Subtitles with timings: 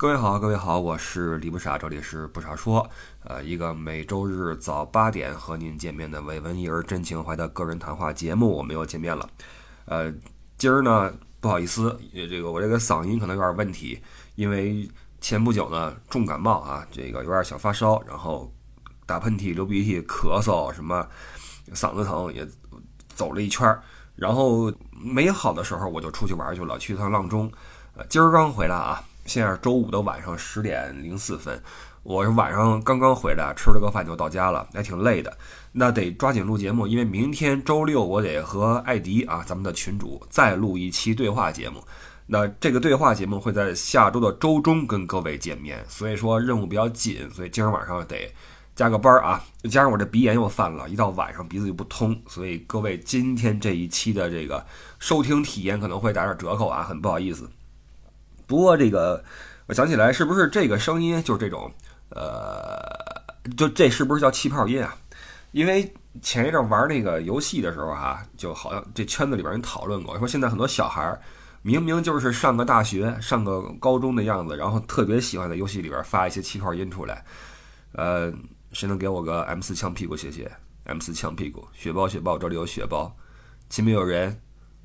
[0.00, 2.88] 各位好，各位好，我是李不傻，这里是不傻说，
[3.24, 9.28] 呃，一个每周日早八点和您见面的伪文艺而真情怀的个人谈话节目，我们又见面了。
[9.86, 10.14] 呃，
[10.56, 14.00] 今儿呢，不好意思，这个我这个嗓音可能有点问题，
[14.36, 14.88] 因为
[15.20, 18.48] 前不久呢重感冒啊，这个有点小发烧，然后
[19.04, 21.04] 打喷嚏、流鼻涕、咳嗽，什么
[21.72, 22.46] 嗓子疼也
[23.08, 23.82] 走了一圈儿，
[24.14, 27.50] 然后没好的时候我就出去玩去了，去趟阆中，
[27.96, 29.02] 呃，今儿刚回来啊。
[29.28, 31.62] 现在是周五的晚上十点零四分，
[32.02, 35.36] 我是晚上刚刚回来，吃了个饭就到家了，还挺累的。
[35.70, 41.84] 那得抓紧录节目，因为明天周六我得和艾迪啊，咱们的群主再录一期对话节目。
[42.26, 48.32] 那这个对话节目会在下周的周中跟各位见面，所以说任务比较紧，所以今儿晚上得
[48.74, 49.44] 加个班儿啊。
[49.64, 54.64] 加上我这鼻炎又犯了，一到晚上鼻子就不通，所以各位今天这一期的这个
[54.98, 57.46] 收听体验可能会打点折扣啊，很不好意思。
[58.48, 59.22] 不过这个，
[59.66, 61.70] 我想起来，是不是这个声音就是这种，
[62.08, 62.82] 呃，
[63.56, 64.96] 就这是不是叫气泡音啊？
[65.52, 71.18] 因为前一阵玩那个游戏的时候哈，就好像这圈子里边人讨论过，说现在很多小孩
[71.62, 77.24] 明明就是上个大学、上个高中的样子，然后特别喜欢在游戏里边发一些气泡音出来。
[77.92, 78.32] 呃，
[78.72, 80.16] 谁能给我个 M 四枪屁股？
[80.16, 80.50] 谢谢
[80.84, 83.14] M 四枪屁股，血包血包，这里有血包，
[83.68, 84.40] 前面有人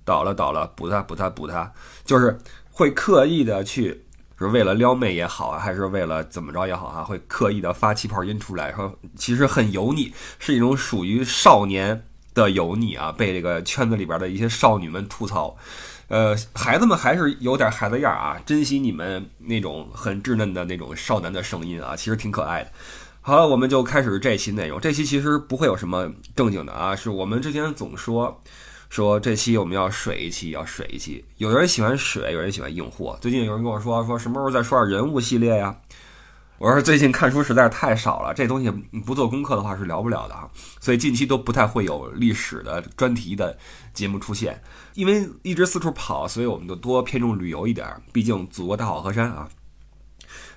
[0.06, 1.72] 倒了倒了，补他补他补他，
[2.06, 2.38] 就是。
[2.76, 4.04] 会刻意的去，
[4.36, 15.56] 是为了撩妹也好啊，还是为了怎么着也好啊，会刻意的发气泡音出来，说其实很油腻，是一种属于少年的油腻啊，被这个圈子里边的一些少女们吐槽。
[16.08, 22.72] 呃，孩子们还是有点孩子样啊，珍惜你们那种很稚嫩的那种少男的声音啊，其实挺可爱的。
[23.22, 24.82] 好了，我们就开始这期内容。
[24.82, 28.42] 这期其实不会有什么正经的啊，是我们之前总说。
[28.94, 31.26] 说这期我们要水一期，要水一期。
[31.38, 33.18] 有人喜欢水，有人喜欢硬货。
[33.20, 35.76] 最近有人跟我说，说什么时候再说点人物系列呀？
[36.60, 38.70] 我说最近看书实在是太少了，这东西
[39.04, 40.48] 不做功课的话是聊不了的啊。
[40.80, 43.58] 所以近期都不太会有历史的专题的
[43.96, 44.62] 节目出现，
[44.94, 47.88] 因为一直四处跑，所以我们就多偏重旅游一点。
[48.12, 49.50] 毕竟祖国大好河山啊。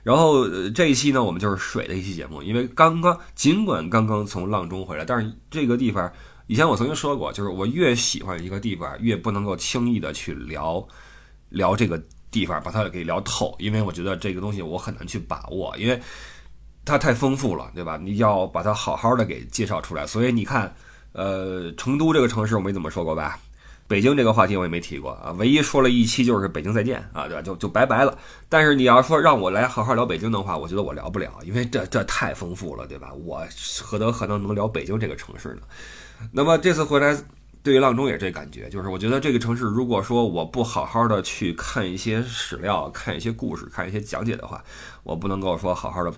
[0.03, 6.13] 然后这一期呢，我们就是水的一期节目，因为刚刚尽管刚刚从阆中回来，但是这个地方。
[6.47, 10.87] 以前我曾经说过，就是我越喜欢一个地方，越不能够轻易的去聊，
[11.49, 16.01] 聊这个地方，把它给聊透，因为我觉得这个东西我很难去把握，因为
[16.85, 17.99] 它太丰富了，对吧？
[18.01, 20.07] 你要把它好好的给介绍出来。
[20.07, 20.73] 所以你看，
[21.13, 23.39] 呃，成都这个城市我没怎么说过吧？
[23.89, 27.43] 北京这个话题我也没提过啊，唯一说了一期就是北京再见啊，对吧？
[27.43, 28.17] 就就拜拜了。
[28.49, 33.13] 但是你要说让我来好好聊北京的话，我觉得我聊不了，因为这这太丰富了，对吧？
[33.13, 33.45] 我
[33.83, 35.63] 何德何能能聊北京这个城市呢？
[36.33, 37.17] 那么这次回来，
[37.63, 44.63] 对于阆中也这感觉，就是我觉得这个城市，如果说我不好好的去看一些史料、看一些故事、看一些讲解的话，
[45.03, 46.13] 我不能够说好好的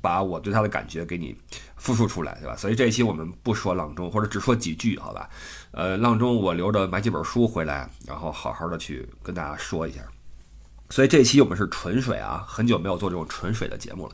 [0.00, 1.36] 把我对它的感觉给你
[1.76, 2.56] 复述出来，对吧？
[2.56, 5.28] 所以这一期我们不说阆中，或者只说几句，好吧？
[5.72, 10.00] 呃，阆中我留着买几本书回来，然后好好的去跟大家说一下。
[10.94, 14.12] 所以这期我们是纯水啊，很久没有做这种纯水的节目了。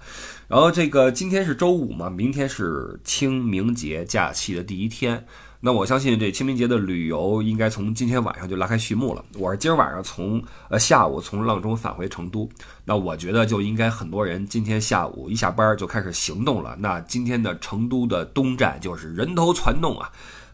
[0.48, 5.22] 然后这个今天是周五嘛，明天是清明节假期的第一天。
[5.60, 9.22] 那我相信这清明节的旅游应该从今天晚上就拉开序幕了。
[9.34, 12.48] 我是今儿晚上从呃下午从阆中返回成都，
[12.86, 16.74] 那我觉得就应该很多人今天下午一下班就开始行动了。
[16.78, 20.10] 那今天的成都的东站就是人头攒动啊。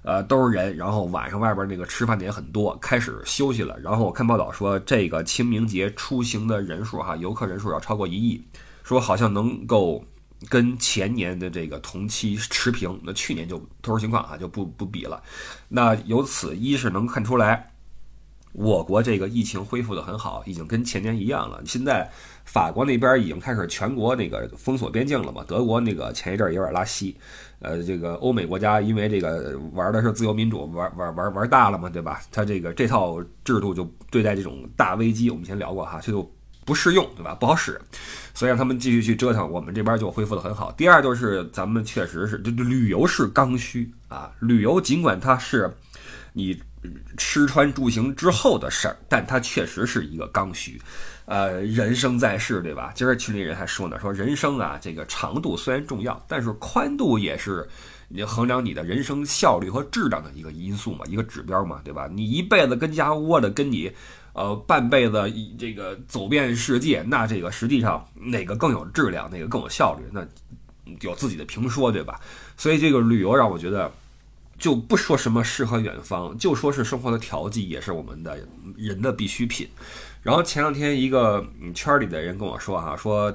[0.06, 3.76] 呃，都是人，然后晚上外边那个吃饭的也很多，开始休息了。
[3.80, 8.40] 然后我看报道说，这个清明节出行的人数哈，游客人数要超过一亿，
[8.84, 10.04] 说好像能够
[10.48, 13.00] 跟前年的这个同期持平。
[13.02, 15.20] 那去年就特殊情况啊，就不不比了。
[15.68, 17.72] 那由此一是能看出来。
[18.58, 21.60] 我国这个疫情恢复的很好，已经跟前年一样了。
[21.66, 22.10] 现在
[22.46, 25.44] 法国那边已经开始全国那个封锁边境了嘛？
[25.46, 27.14] 德国那个前一阵儿有点拉稀，
[27.58, 32.22] 呃，这个欧美国家因为这个玩的是自由民主，玩玩玩玩大了嘛，对吧？
[32.32, 36.26] 他这个这套制度就对待这种大危机，我们先聊过哈，这就
[36.64, 37.34] 不适用，对吧？
[37.34, 37.78] 不好使，
[38.32, 40.72] 所以让他们继续去折腾，我们这边就恢复的很好。
[40.72, 45.70] 第二就是咱们确实是，这旅游是刚需啊，旅游尽管它是
[46.32, 46.58] 你。
[47.16, 50.80] 吃穿住行之后的事儿，但它确实是一个刚需。
[51.24, 52.92] 呃，人生在世，对吧？
[52.94, 57.68] 今儿群里人还说呢，说人生啊，这个长度虽然重要，但是宽度也是
[58.06, 62.08] 你衡量你的人生效率和质量的一个因素嘛，一个指标嘛，对吧？
[62.12, 63.90] 你一辈子跟家窝的，跟你
[64.34, 70.04] 呃半辈子这个走遍世界，那这个实际上哪个更有质量，哪个更有效率？
[70.12, 70.24] 那
[71.00, 72.20] 有自己的评说，对吧？
[72.56, 73.92] 所以这个旅游让我觉得。
[74.58, 78.38] 就不说什么诗和远方，就说是生活的调剂，也是我们的
[78.76, 79.68] 人的必需品。
[80.22, 83.32] 然后前两天一个圈里的人跟我说哈，说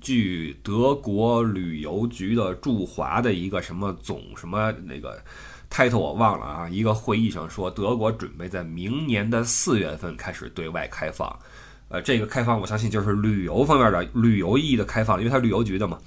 [0.00, 5.22] 据德国旅游局的驻华的一个什么总什么那个
[5.70, 11.38] title 我忘了啊，一个会议上说德国准备在明年的四月份开始对外开放。
[11.88, 15.98] 呃，这个开放我相信就是旅游方面的旅游意义的开放，因为它旅游局的嘛。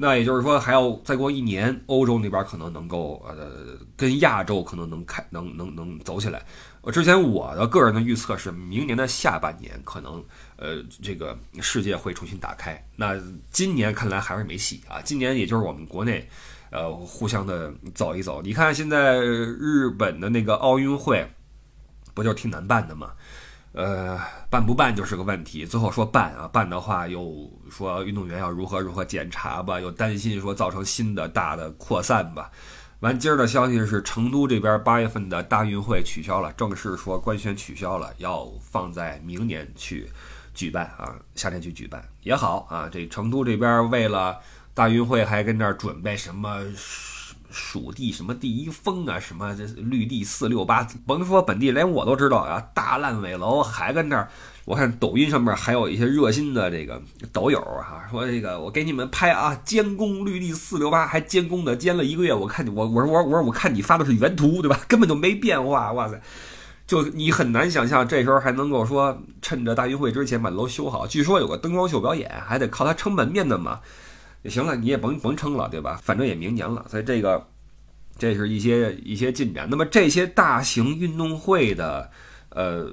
[0.00, 6.40] 那也就是说，还要再过一年，欧洲那边可能能够呃，跟亚洲可能能开，能能能走起来。
[6.82, 10.24] 我之前我的个人的预测是，明年的下半年可能
[10.54, 12.80] 呃，这个世界会重新打开。
[12.94, 15.02] 那今年看来还是没戏啊！
[15.02, 16.28] 今年也就是我们国内
[16.70, 18.40] 呃，互相的走一走。
[18.40, 21.28] 你看现在日本的那个奥运会，
[22.14, 23.10] 不就挺难办的吗？
[23.78, 24.18] 呃，
[24.50, 25.64] 办不办就是个问题。
[25.64, 32.50] 最后说办啊，办的话又说运动员要如何如何检查吧，又担心说造成新的大的扩散吧。
[32.98, 40.10] 完今儿的消息是，成都这边八月份的大运会取消了，正式说官宣取消了，要放在明年去
[40.54, 42.88] 举办啊，夏天去举办也好啊。
[42.90, 44.36] 这成都这边为了
[44.74, 46.60] 大运会还跟那儿准备什么？
[47.58, 52.62] 蜀地什么第一峰啊，什么这绿地四六八，甭说本地，连我都知道啊。
[52.72, 54.28] 大烂尾楼还跟那儿，
[54.64, 57.02] 我看抖音上面还有一些热心的这个
[57.32, 62.32] 抖友哈，说这个我给你们拍啊，监工绿地四六八，还监工的监了一个月。
[62.32, 64.80] 我看你，我我说我我说我看你发的是原图对吧？
[64.86, 66.18] 根本就没变化，哇塞！
[66.86, 71.06] 就你很难想象这时候还能够说趁着大运会之前把楼修好。
[71.06, 73.80] 据说有个灯光秀表演，还得靠它撑门面的嘛。
[74.42, 76.00] 也行了，你也甭甭撑了，对吧？
[76.02, 77.44] 反正也明年了，所以这个，
[78.16, 79.68] 这是一些一些进展。
[79.68, 82.08] 那么这些大型运动会的，
[82.50, 82.88] 呃，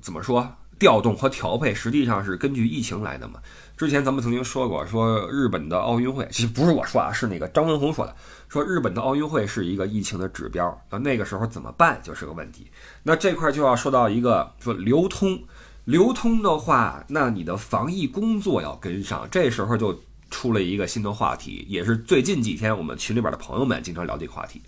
[0.00, 0.48] 怎么说
[0.78, 3.40] 调动和调配，实际上是根据疫情来的嘛？
[3.76, 8.14] 之前咱们曾经说过，说日本的奥运会，其实不是我说啊，是那个张文宏说的，
[8.48, 12.70] 说日本的奥运会是一个疫情的指标，那那个时候怎么办就是个问题。
[13.02, 15.42] 那这块就要说到一个说流通，
[15.84, 20.00] 流通的话，那你的防疫工作要跟上，这时候就。
[20.34, 24.60] 出了一个新的话题，也是最近几天我们群里边的朋友们经常聊这个话题。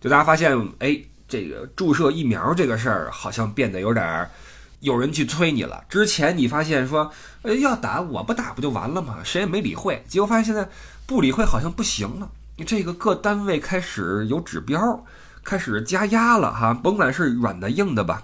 [0.00, 4.30] 就大家发现，哎，这个注射疫苗这个事儿好像变得有点儿
[4.78, 5.84] 有人去催你了。
[5.88, 7.10] 之前你发现说，
[7.42, 9.16] 哎，要打我不打不就完了吗？
[9.24, 10.00] 谁也没理会。
[10.06, 10.68] 结果发现现在
[11.04, 12.30] 不理会好像不行了。
[12.64, 15.04] 这个各单位开始有指标，
[15.42, 18.22] 开始加压了哈，甭管是软的硬的吧。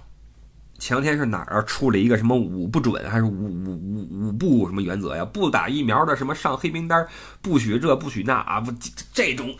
[0.77, 5.23] 前天是哪儿出了一个什么五不准还是五五五五不什么原则呀？
[5.23, 7.07] 不打疫苗的什么上黑名单，
[7.41, 8.59] 不许这不许那啊！
[8.59, 8.73] 不
[9.13, 9.55] 这种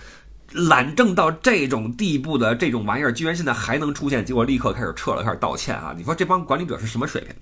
[0.52, 5.94] 懒政到这种地步的这种玩意儿，居然现在还能出现，结果立刻开始撤了，开始道歉啊！
[5.98, 7.34] 你说这帮管理者是什么水平？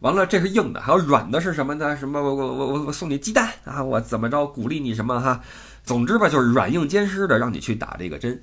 [0.00, 1.96] 完了，这是硬的，还有软的是什么呢？
[1.96, 3.82] 什么我我我我我送你鸡蛋啊？
[3.82, 5.40] 我怎么着鼓励你什么哈？
[5.82, 8.42] 总之吧，就是软硬兼施的让你去打这个针。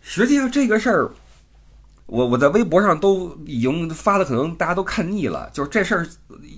[0.00, 1.10] 实际上这个事儿。
[2.06, 5.48] 我我在微博上都已经发的，可能大家都看腻了。
[5.54, 6.06] 就是这事儿，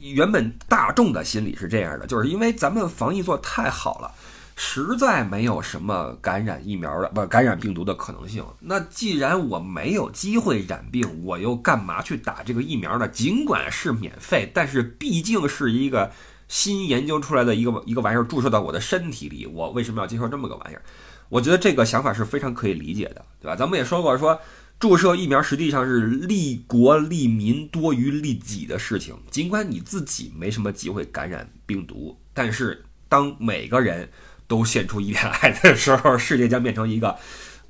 [0.00, 4.10] 原本大众的心理是这样的，就是因为咱们防疫做太好了，
[4.56, 8.44] 实在没有什么感染疫苗的不感染病毒的可能性。
[8.58, 13.06] 那既然我没有机会染病，我又干嘛去打这个疫苗呢？
[13.06, 16.10] 尽管是免费，但是毕竟是一个
[16.48, 20.82] 新研究出来的一个一个玩意儿注射到我的身体里，我为什么要接受这么个玩意儿？
[21.28, 23.54] 我觉得这个想法是非常可以理解的，对吧？
[23.54, 24.36] 咱们也说过说。
[24.78, 29.16] 注射疫苗实际上是利国利民多于利己的事情。
[29.30, 34.08] 尽管你自己没什么机会感染病毒，但是当每个人
[34.46, 37.16] 都献出一点爱的时候，世界将变成一个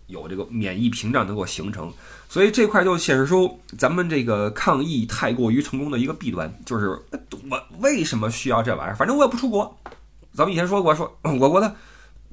[0.09, 1.93] 有这个免疫屏障能够形成。
[2.29, 6.89] 所以这块就显示出咱们这个抗疫太过于成功的一个弊端，就是
[7.49, 8.97] 我为什么需要这玩意儿？
[8.97, 9.79] 反正我也不出国。
[10.35, 11.77] 咱们以前说过，说我国的。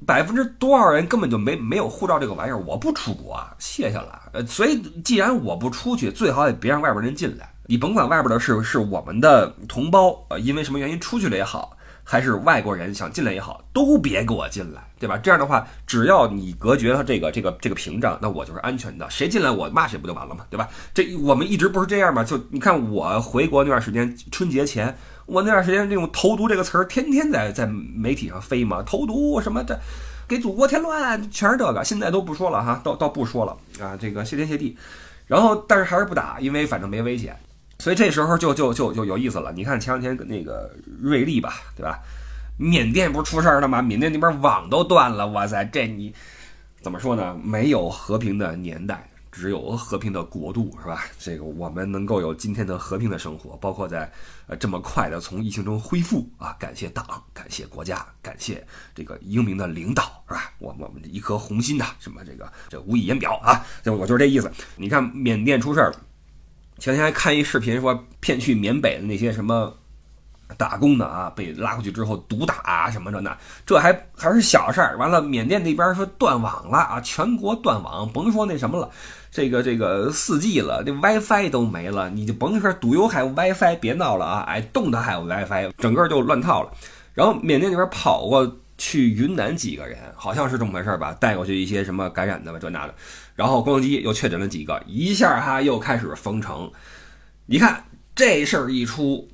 [0.06, 2.58] 百分之多少人根本就没没有护照这个玩意儿？
[2.58, 4.20] 我不出国，谢谢了。
[4.32, 7.48] 呃，所以既然我不出去，最好也别让外边人进来。
[7.66, 15.18] 你甭管外边的是是我们的同胞，呃，因为什么原因出去了也好，还是外国人想进来也好，都别给我进来，对吧？
[15.18, 19.08] 这样的话，只要你隔绝了这个这个这个屏障，那我就是安全的。
[19.10, 20.44] 谁进来我骂谁不就完了吗？
[20.50, 20.68] 对吧？
[20.92, 22.22] 这我们一直不是这样吗？
[22.22, 24.94] 就你看我回国那段时间，春节前。
[25.26, 29.80] 我那段时间这种投毒这个词儿，天天在在媒体上飞嘛，投毒什么的，
[30.28, 31.82] 给祖国添乱，全是这个。
[31.82, 34.76] 现在都不说了哈，倒倒不说了啊，这个谢天谢地。
[35.26, 37.34] 然后，但是还是不打，因为反正没危险。
[37.84, 39.52] 所以这时候就就就就有意思了。
[39.52, 41.98] 你看前两天那个瑞丽吧，对吧？
[42.56, 43.82] 缅甸不是出事儿了吗？
[43.82, 46.14] 缅甸那边网都断了，哇塞，这你
[46.80, 47.38] 怎么说呢？
[47.44, 49.06] 没有和平的年代。
[49.30, 51.04] 只有和平的国度，是吧？
[51.18, 54.10] 这个我们能够有今天的和平的生活，包括在
[54.46, 58.64] 呃这么快的从疫情中恢复啊，感谢党，感谢国家，感谢
[58.94, 60.52] 这个英明的领导，是吧？
[60.58, 64.48] 我我们一颗红心呐，什么这个这无以言表啊，就我就是这意思。
[64.76, 66.00] 你看缅甸出事儿了，
[66.78, 69.74] 前天还看一视频说骗去缅北的那些什么。
[70.58, 73.34] 打工的啊，被拉过去之后毒打啊什么的呢？
[73.66, 74.96] 这还还是小事儿。
[74.98, 78.88] 完了，缅甸那边说断网了啊，全国断网，甭说那什么了，
[79.32, 84.40] 这个这个四 G 了，这 WiFi 都没了，你就甭说赌油还有 WiFi，别闹了啊！
[84.46, 86.70] 哎，动它还有 WiFi，整个就乱套了。
[87.14, 91.16] 然后缅甸那边跑过去云南几个人，好像是这么回事吧？
[91.18, 92.94] 带过去一些什么感染的吧，这那的。
[93.34, 96.70] 然后咣叽又确诊了几个，一下哈又开始封城。
[97.46, 99.28] 你看这事儿一出。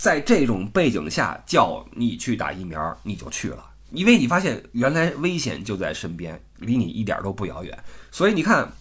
[0.00, 7.76] 在这种背景下，叫你去打疫苗，你就去了，因为你发现原来危险就在身边，离你一点都不遥远。
[8.12, 8.72] 所以你看，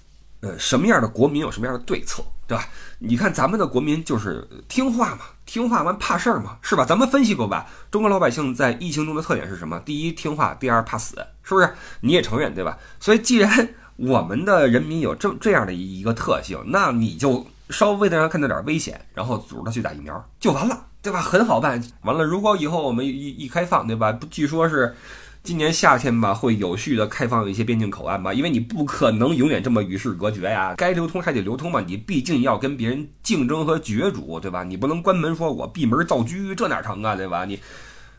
[0.42, 2.70] 呃，什么样的国民有什么样的对策，对吧？
[3.00, 6.86] 你看咱们的国民就是听话嘛，听话完怕事儿嘛，是吧？
[6.86, 7.68] 咱们分析过吧？
[7.89, 9.80] 中国老百姓在疫情中的特点是什么？
[9.80, 11.74] 第一听话，第二怕死，是不是？
[12.01, 12.77] 你也承认对吧？
[13.00, 20.86] 所以既然我们的人民有这这样的一一个特性，那你就稍微的让他看到点危险，然后组织他去打疫苗就完了。
[21.00, 21.22] 对吧？
[21.22, 21.82] 很好办。
[22.01, 24.12] 完了，如果以后我们一一开放，对吧？
[24.12, 24.94] 不，据说是
[25.42, 28.34] 今年夏天吧，会有序的开放一些边境口岸吧。
[28.34, 31.82] 因为你不可能永远这么与世隔绝呀，该流通还得流通嘛。
[31.88, 34.63] 你毕竟要跟别人竞争和角逐，对吧？
[34.66, 37.16] 你不能关门说我闭门造车，这哪成啊？
[37.16, 37.46] 对吧？
[37.46, 37.58] 你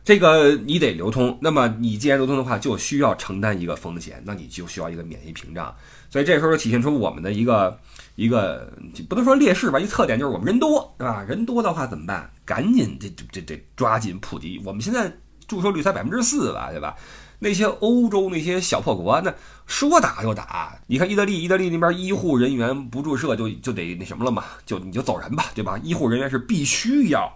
[0.08, 1.38] 这个你得流通。
[1.42, 5.76] 那么你既然流通的话，就需要承担一个风险，那你就需要一个免疫屏障。
[6.08, 7.78] 所以这时候体现出我们的一个。
[8.14, 8.72] 一个
[9.08, 11.22] 不能说劣势吧，一特点就是我们人多，对吧？
[11.22, 12.28] 人多的话怎么办？
[12.44, 14.60] 赶紧这这这这抓紧普及。
[14.64, 15.12] 我们现在
[15.46, 16.96] 注射率才百分之四吧，对吧？
[17.38, 19.32] 那些欧洲那些小破国，那
[19.68, 20.76] 说打就打。
[20.88, 25.78] 你看意大利，意大利那边医护人员不注射就就得那什么了嘛，就你就走人吧，对吧？
[25.84, 27.32] 医护人员是必须要，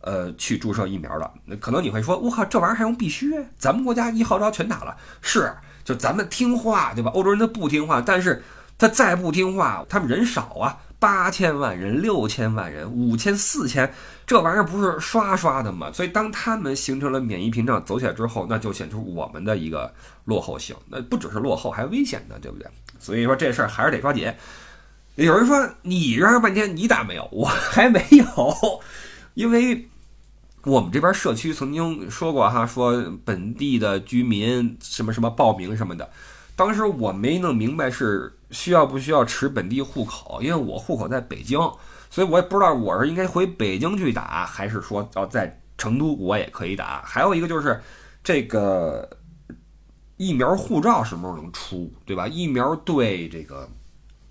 [0.00, 1.30] 呃，去注射疫苗的。
[1.44, 3.32] 那可能你会说，我靠，这玩意儿还用必须？
[3.58, 5.52] 咱们国家一号召全打了，是，
[5.84, 7.10] 就咱们听话，对吧？
[7.14, 8.42] 欧洲人他不听话，但是。
[8.80, 13.92] 他再不听话，他们人少啊，八千万人、六千万人、五千、四千，
[14.24, 15.90] 这玩意儿不是刷刷的吗？
[15.92, 19.92] 所以当他们形成了免疫屏障走起来之后，那就显出我们的一个
[20.26, 20.76] 落后性。
[20.86, 22.68] 那不只是落后，还危险呢，对不对？
[23.00, 24.32] 所以说这事儿还是得抓紧。
[25.16, 27.28] 有人说你嚷嚷半天，你打没有？
[27.32, 28.80] 我还没有，
[29.38, 29.88] 因为
[30.64, 36.10] 我们这边社区曾经说过哈，说本地的居民什么什么报名什么的。
[36.56, 41.56] 当时我没弄明白是需要不需要持本地户口，因为我户口在北京，
[42.10, 47.00] 所以我也不知道我是应该回北京去打，还是说要在成都我也可以打。
[47.06, 47.80] 还有一个就是
[48.24, 49.08] 这个
[50.16, 52.26] 疫苗护照什么时候能出，对吧？
[52.26, 53.70] 疫苗对这个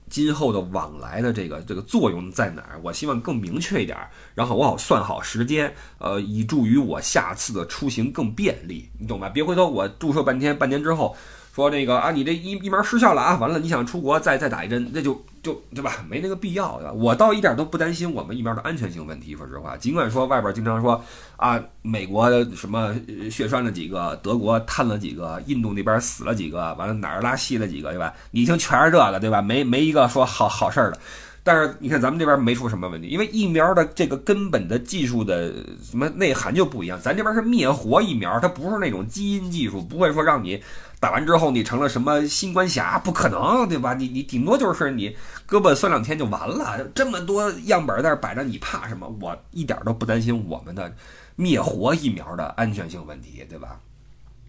[0.10, 2.80] 今后的往来的这个这个作用在哪儿？
[2.82, 3.98] 我希望更明确一点，
[4.36, 9.30] 然后我好算好时间，呃，以助于我下次的出行更便利，你懂吧？
[9.30, 11.16] 别回头我注册半天，半年之后。
[11.58, 16.06] 说那个啊，你这疫疫苗失效了啊，完了你想出国再再打一针，那就就对吧？
[16.08, 16.94] 没那个必要，对吧？
[16.94, 19.36] 我倒一点都不担心我们疫苗的安全性问题。
[19.36, 21.04] 说实话，尽管说外边经常说
[21.36, 22.94] 啊，美国什么
[23.32, 28.14] 血栓了几个，德国探了几个，印度那边死了几个，完了哪儿拉稀了几个，对吧？
[28.30, 29.42] 已经全是这个，对吧？
[29.42, 31.00] 没没一个说好好事儿的。
[31.48, 37.00] 但是你看咱们这边没出什么问题，因为疫苗的这个根本的技术的什么内涵就不一样。
[37.02, 40.62] 咱这边是灭活疫苗，它不是那种基因技术，不会说让你。
[41.00, 43.00] 打完之后你成了什么新冠侠？
[43.00, 43.94] 不可能，对吧？
[43.94, 45.16] 你你顶多就是你
[45.48, 46.84] 胳膊酸两天就完了。
[46.94, 49.08] 这么多样本在这摆着，你怕什么？
[49.22, 50.94] 我一点都不担心我们的
[51.38, 53.80] 灭活疫苗的安全性问题，对吧？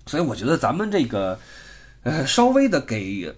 [0.06, 1.38] 所以我觉得咱们这个
[2.02, 3.30] 呃，稍微的给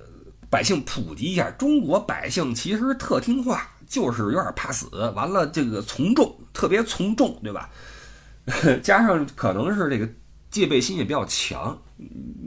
[0.50, 4.88] 百姓普及一下，中国百姓其实特听话，就是有点怕死。
[5.14, 7.70] 完了，这个从众，特别从众，对吧？
[8.82, 10.08] 加上可能是这个
[10.50, 11.80] 戒备心也比较强。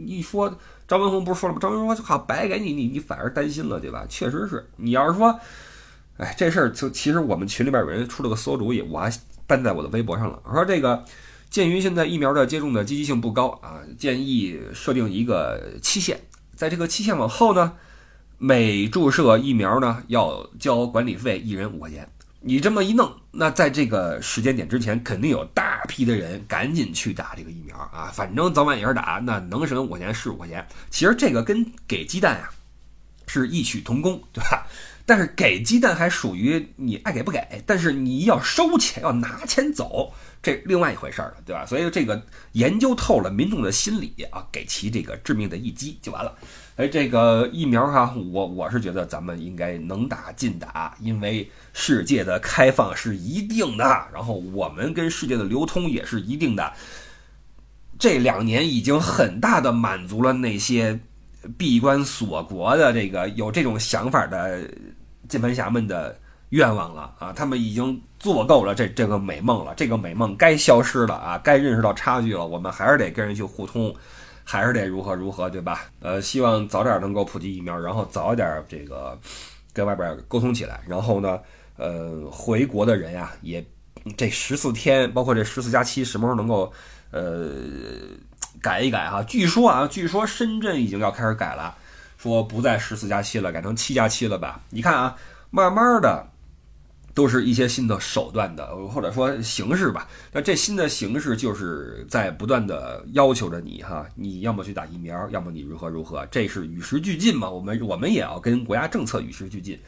[0.05, 0.53] 一说
[0.87, 1.59] 张文宏不是说了吗？
[1.61, 5.39] 张文宏说：“好白给你，你你反而担心了，对吧？”确实是你要是说，
[6.17, 9.09] 哎，这事儿就其实我们群里边有人出了个馊主意，我还
[9.47, 10.41] 搬在我的微博上了。
[10.43, 11.05] 我说这个，
[11.49, 16.19] 鉴于现在疫苗的接种的积极性不高啊，建议设定一个期限，
[16.55, 17.73] 在这个期限往后呢，
[18.45, 22.05] 每注射疫苗呢要交管理费，一人五块钱。
[22.41, 28.11] 你这么一弄，那在这个时间点之前，肯定有大批的人赶紧去打这个疫苗啊！
[28.13, 30.67] 反正早晚也是打，那能省五块钱是五块钱。
[30.89, 32.49] 其实这个跟给鸡蛋呀
[33.27, 34.67] 是异曲同工，对吧？
[35.05, 41.65] 但是给鸡蛋还属于你爱给不给，但是你要收钱要拿钱走，这另外一回事儿了，对吧？
[41.65, 42.21] 所以这个
[42.51, 46.35] 研究透了民众的心理啊，给其这个致命的一击就完了。
[46.75, 56.73] 哎，这个疫苗哈，我我是觉得咱们应该能打尽打，因为世界的开放是一定的，然后我们跟世界的流通也是一定的。
[57.99, 60.99] 这两年已经很大的满足了那些
[61.57, 64.67] 闭关锁国的这个有这种想法的
[65.29, 67.31] 键盘侠们的愿望了啊！
[67.31, 71.37] 他们已经做够了这这个美梦了，这个美梦该消失了啊！
[71.43, 73.93] 该认识到差距了，我们还是得跟人去互通。
[74.43, 75.85] 还是得如何如何，对吧？
[75.99, 79.17] 呃，希望早点能够普及疫苗，然后早一点这个
[79.71, 80.81] 跟外边沟通起来。
[80.87, 81.39] 然后呢，
[81.77, 83.65] 呃，回国的人呀，也
[84.17, 86.71] 这十四天，包括这十四加七，什么时候能够
[87.11, 87.51] 呃
[88.61, 89.23] 改一改哈？
[89.23, 91.75] 据说啊，据说深圳已经要开始改了，
[92.17, 94.61] 说不再十四加七了，改成七加七了吧？
[94.69, 95.15] 你看啊，
[95.49, 96.27] 慢慢的。
[97.13, 100.07] 都是一些新的手段的，或者说形式吧。
[100.31, 107.49] 那这新的形式就是在不断的要求着你哈，你要么去打疫苗，要么你如何如何，这是与时俱进嘛。
[107.49, 109.79] 我们我们也要跟国家政策与时俱进。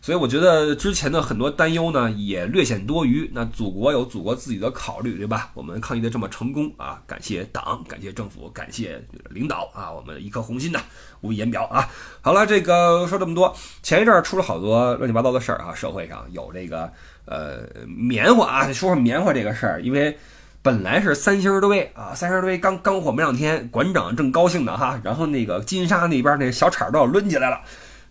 [0.00, 3.30] 所以我觉得之前的很多担忧呢，也略显多余。
[3.34, 5.50] 那祖国有祖国自己的考虑，对吧？
[5.54, 10.80] 我们抗疫的这么成功啊，感谢党，感谢政府，感谢领导啊，我们一颗红心呐，
[11.20, 11.88] 无以言表啊。
[12.22, 16.90] 好了，这个说这么多，前一阵儿出了好多乱七八糟的事儿啊，社会上有这个
[17.24, 20.16] 呃棉花啊，说说棉花这个事儿，因为
[20.62, 27.60] 本来是三星堆啊，三星堆刚刚火没两天，馆长正高兴呢哈，然后那个金沙那边那小铲都要抡起来了。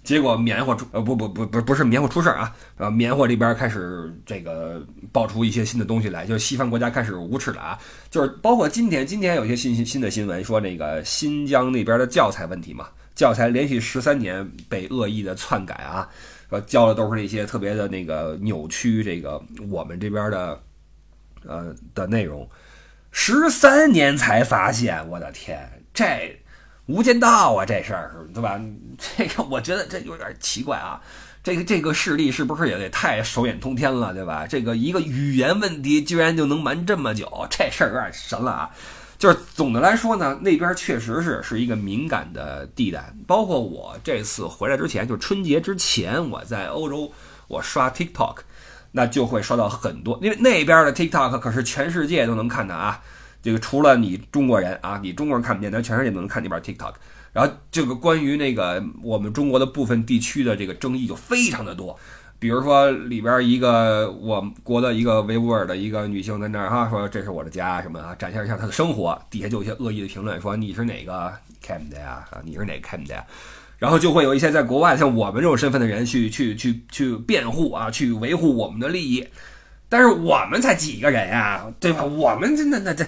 [0.07, 7.77] 结果棉花出呃不不不不不是棉花出事儿啊，呃棉花这边开始这个爆出一些新的东西来，就是西方国家开始无耻了啊，
[8.09, 16.07] 就是包括今天今天有些新新新的新闻说那个新疆那边的教材问题嘛，教材连续十三年被恶意的篡改啊，
[16.49, 20.63] 说教的都是那些特别的那个扭曲这个我们这边的
[21.45, 22.49] 呃的内容，
[23.11, 26.39] 十三年才发现，我的天这。
[26.87, 28.59] 无间道啊，这事儿对吧？
[28.97, 30.99] 这个我觉得这有点奇怪啊。
[31.43, 34.45] 这个这个势力是不是也得太手眼通天了，对吧？
[34.45, 38.69] 这个一个语言问题居然就能瞒这么久，这事儿有点神了啊。
[39.17, 43.13] 就是总的来说呢，那边确实是是一个敏感的地带。
[43.25, 47.11] 包括我这次回来之前，就春节之前，我在欧洲
[47.47, 48.39] 我刷 TikTok，
[48.91, 53.01] 那就会刷到很多，因为那边的 TikTok 可是全世界都能看的啊。
[53.41, 56.93] 这个除了你中国人啊，你中国人看不见，咱全世界都能看那边 TikTok。
[57.33, 61.95] 然后这个关于那个我们中国的部分地区的这个争议就非常的多，
[62.39, 71.31] 比如说里边一个我国的一个维吾尔的一个女性在那儿哈说这是我的家什么啊，展现一下她的生活，底下就有些恶意的评论说你是哪个
[71.63, 72.25] Cam 的呀？
[72.31, 73.23] 啊你是哪个 Cam 的呀，
[73.77, 79.27] 然后就会有一些在国外像我们这种身份的人去去去去辩护啊，去维护我们的利益，
[79.89, 82.03] 但是我们才几个人呀，对吧？
[82.03, 83.05] 我们真的那这。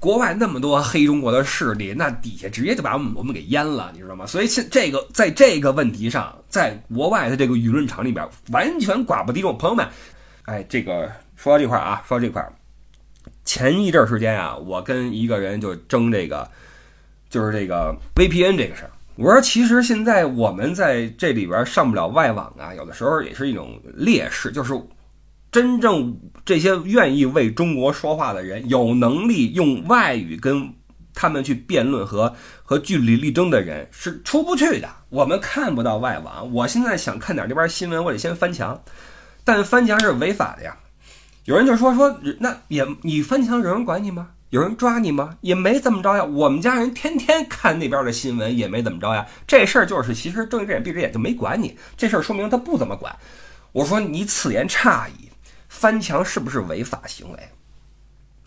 [0.00, 4.26] 国外那么多黑中国的势力，那底下直接就把我们我们给淹了，你知道吗？
[4.26, 9.56] 所以现这个在这个问题上，在国外的这个舆论场里边，完全寡不敌众。
[9.56, 9.86] 朋友们，
[10.46, 12.44] 哎，这个说到这块啊，说到这块，
[13.44, 16.50] 前一阵时间啊，我跟一个人就争这个，
[17.30, 18.90] 就是这个 VPN 这个事儿。
[19.14, 24.74] 我说，其实现在我们在这里边上不了外网啊，有的时候也是一种劣势，就是。
[25.56, 26.14] 真正
[26.44, 30.74] 这些愿意为中国说话的人，有能力用外语跟
[31.14, 34.86] 他们去辩论和和据理力争的人是出不去的。
[35.08, 36.52] 我们看不到外网。
[36.52, 38.78] 我现在想看点这边新闻，我得先翻墙，
[39.44, 40.76] 但翻墙是违法的呀。
[41.46, 44.28] 有人就说说，那也你翻墙有人管你吗？
[44.50, 45.38] 有人抓你吗？
[45.40, 46.22] 也没怎么着呀。
[46.22, 49.26] 我们家人天天看那边的新闻，也没怎么着呀。
[49.46, 51.74] 这事儿就是其实睁一只眼闭一只眼就没管你。
[51.96, 53.16] 这事儿说明他不怎么管。
[53.72, 55.25] 我说你此言差矣。
[55.78, 57.38] 翻墙是不是违法行为？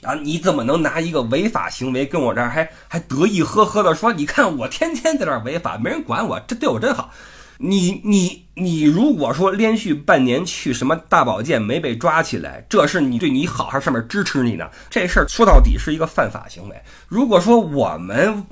[0.01, 4.11] 啊，你怎么能拿一个违法行为跟我这儿还还得意呵呵的说？
[4.13, 7.11] 你看我天天在这儿违法，没人管我，这对我真好。
[7.57, 14.65] 你你你，如果说连续半年去什么大保健没被抓起来，这是你对你好还是上面支持你呢？
[14.89, 16.81] 这事儿说到底是一个犯法行为。
[17.09, 18.45] 如果说我们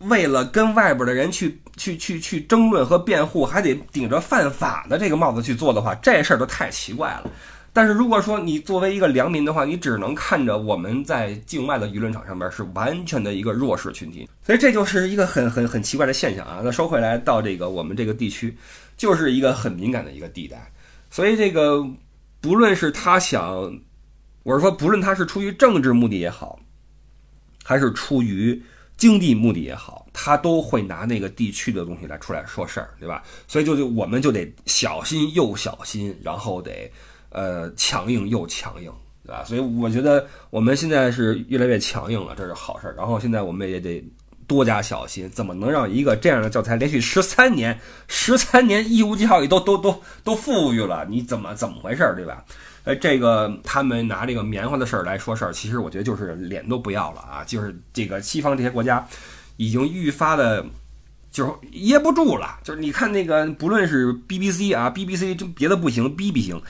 [0.00, 7.30] 为了跟外边的人去去去去争论和辩护，还得顶着犯法的这个帽子去做的话，这事儿就太奇怪了。
[7.72, 16.60] 但是如果说你作为一个良民的话，你只能看着我们在境外的舆论场上面是完全的一个弱势群体，所以这就是一个很很很奇怪的现象啊。
[16.64, 18.56] 那说回来，到这个我们这个地区，
[18.96, 20.70] 就是一个很敏感的一个地带，
[21.10, 21.86] 所以这个
[22.40, 23.72] 不论是他想，
[24.42, 26.58] 我是说，不论他是出于政治目的也好，
[27.62, 28.60] 还是出于
[28.96, 33.22] 经济目的也好，他都会拿那个地区的东西来出来说事儿，对吧？
[33.46, 36.90] 所以就就我们就得小心又小心，然后得。
[37.30, 38.92] 呃，强硬又强硬，
[39.24, 39.44] 对吧？
[39.44, 42.94] 所以我觉得我们现在是越来越强硬了，这是好事儿。
[42.96, 44.04] 然后现在我们也得
[44.46, 51.06] 多加小心，怎么能让一个这样的教材连续十三年、十三年义务教育都都都都富裕了？
[51.08, 52.44] 你怎么怎么回事儿，对吧？
[52.82, 57.44] 呃，这个他们拿这个棉花的事儿来说事儿，其实我觉得就是脸都不要了啊！
[57.46, 59.06] 就是这个西方这些国家
[59.58, 60.64] 已经愈发的，
[61.30, 62.58] 就是噎不住了。
[62.64, 66.60] 就是你看那个，不论是 BBC 啊，BBC 就别的不行，B B 行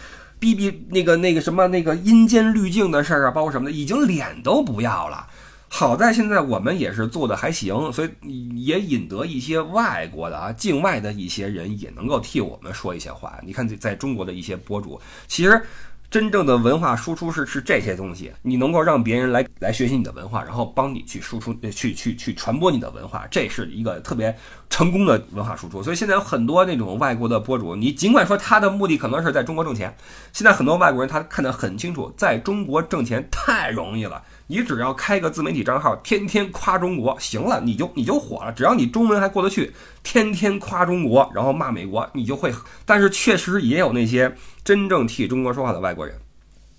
[0.41, 5.27] 哔哔那个那个什么那个阴间滤镜的事儿啊，包括什么的，已经脸都不要了。
[5.69, 13.39] 好在现在我们也是做的还行，所以也引得一些外国的啊，境外的一些人也能够替我们说一些话。
[13.45, 15.63] 你看，在在中国的一些博主，其实。
[16.11, 24.37] 真正的文化输出是是这些东西，你能够让别人来来学习你的文化，然后帮你去输出，去去去传播你的文化，这是一个特别
[24.69, 25.81] 成功的文化输出。
[25.81, 29.97] 所以现在有很多那种外国的博主，你尽管说他的目的可能是在中国挣钱，
[30.33, 34.21] 现在很多外国人他看得很清楚，在中国挣钱太容易了。
[34.51, 38.51] 你只要开个自媒体账号，天天夸中国，行了，你就你就火了。
[38.51, 42.53] 只要你中文还过得去，天天夸中国，然后骂美国，你就会。
[42.85, 44.35] 但是确实也有那些
[44.65, 46.19] 真正替中国说话的外国人，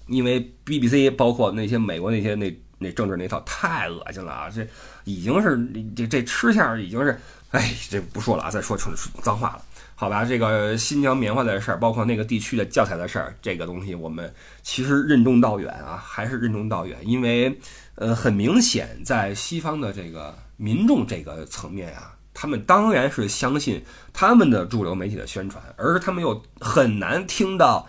[0.07, 4.49] 因为 BBC 包括那些美国那些那那政治那套太恶心了啊！
[4.53, 4.67] 这
[5.05, 5.57] 已经是
[5.95, 7.17] 这这吃相已经是，
[7.51, 9.61] 哎，这不说了啊，再说成脏话了。
[10.01, 14.33] 好吧，这个新疆棉花的事儿，包括那个地区的教材的事儿，这个东西我们
[14.63, 16.97] 其实任重道远啊，还是任重道远。
[17.03, 17.55] 因为，
[17.93, 23.79] 呃，很明显，在西方的这个民众这个层面啊，他们当然是相信
[24.11, 27.87] 他们的主流媒体的宣传，而他们又很难听到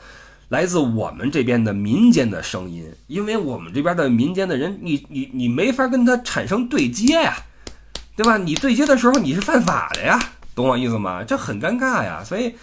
[0.50, 7.34] 来自我们这边的民间的声音，因为我们这边的民间的人，你你你没法跟他产生对接呀，
[8.14, 8.36] 对吧？
[8.36, 10.20] 你对接的时候，你是犯法的呀。
[10.62, 11.22] 懂我意思吗？
[11.24, 12.54] 这很尴尬呀，所以，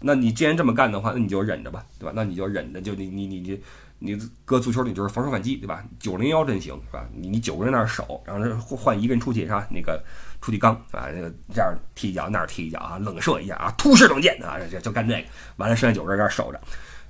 [0.00, 2.12] 那你既然这么干的话，那你就忍着吧，对吧？
[2.14, 3.60] 那你就忍着，就你你你你
[3.98, 5.84] 你搁足球，里就是防守反击，对吧？
[6.00, 7.06] 九零幺阵型是吧？
[7.14, 9.66] 你你九个人那儿守，然后换一个人出去是吧？
[9.70, 10.02] 那个
[10.40, 15.24] 出去刚啊，那个这样踢一脚，那儿踢一脚啊，冷射一下啊，突射冷箭啊，就就干这个，
[15.56, 16.60] 完了剩下九个人这儿守着，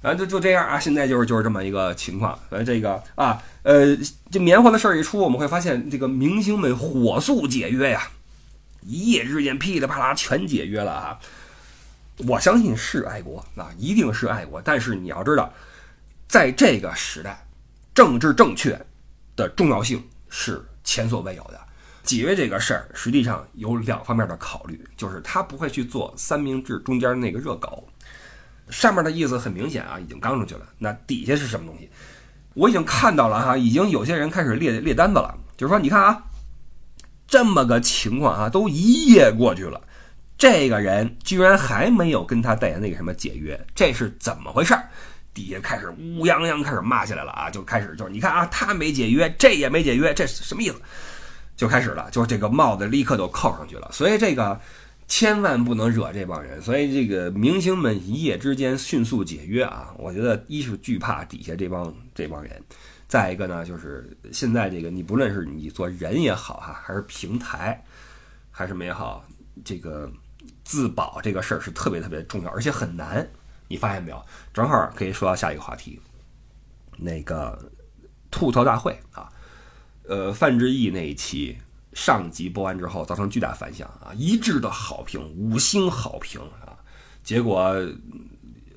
[0.02, 2.38] 然后就就这样啊，现在就是就是这么一个情况。
[2.50, 3.96] 呃，这个啊，呃，
[4.30, 8.02] 这棉花的事儿一出，我们会发现这个明星们火速解约呀。
[8.82, 11.18] 一夜之间噼里啪啦全解约了啊！
[12.28, 14.60] 我相信是爱国啊，一定是爱国。
[14.60, 15.52] 但是你要知道，
[16.28, 17.46] 在这个时代，
[17.94, 18.78] 政治正确
[19.34, 21.60] 的重要性是前所未有的。
[22.02, 27.88] 解约这个事儿，实际上有两方面的考虑，就是他不会去做三明治中间那个热狗。
[28.68, 30.66] 上面的意思很明显啊，已经刚出去了。
[30.78, 31.88] 那底下是什么东西？
[32.54, 36.24] 我已经看到了哈，已经有些人开始列列单子了，就是说，你看啊。
[37.32, 39.80] 这么个情况啊，都一夜过去了，
[40.36, 44.74] 这个人居然还没有跟他代言那个什么解约，这是怎么回事？
[45.32, 50.74] 底下开始乌泱泱开始骂起来了啊，就开始就是你看啊，他没解约，这也没解约，这是什么意思？
[51.56, 53.88] 就开始了，就这个帽子立刻就扣上去了。
[53.92, 54.60] 所以这个
[55.08, 56.60] 千万不能惹这帮人。
[56.60, 62.62] 所以这个明星们一夜之间迅速解约啊，我觉得一是惧怕底下这帮这帮人。
[63.12, 67.84] 再一个呢，就是现在这个，你不论是你做人也好哈，还是平台，
[68.50, 69.22] 还是什么也好，
[69.62, 70.10] 这个
[70.64, 73.28] 自保这个事儿是特别特别重要，而且很难。
[73.68, 74.24] 你发现没有？
[74.54, 76.00] 正好可以说到下一个话题，
[76.96, 77.70] 那个
[78.30, 79.30] 吐槽大会啊，
[80.08, 81.58] 呃，范志毅那一期
[81.92, 86.80] 上集播完之后，造成巨大反响啊，一致的好评，五星好评啊，
[87.22, 87.76] 结果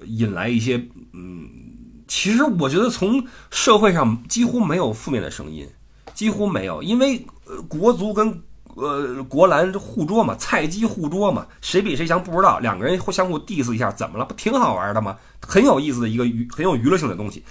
[0.04, 0.76] 引来一些
[1.13, 1.64] 嗯。
[2.07, 5.67] 其实我觉得从社会上几乎没有负面的声音，
[6.13, 7.25] 几乎没有，因为
[7.67, 8.41] 国足跟
[8.75, 14.25] 呃国篮互捉嘛，菜鸡互捉嘛，谁比谁强不知道，两个人互相互 diss 一下，怎么了？
[14.25, 15.17] 不挺好玩的吗？
[15.41, 17.43] 很有意思的一个娱很有娱乐性的东西，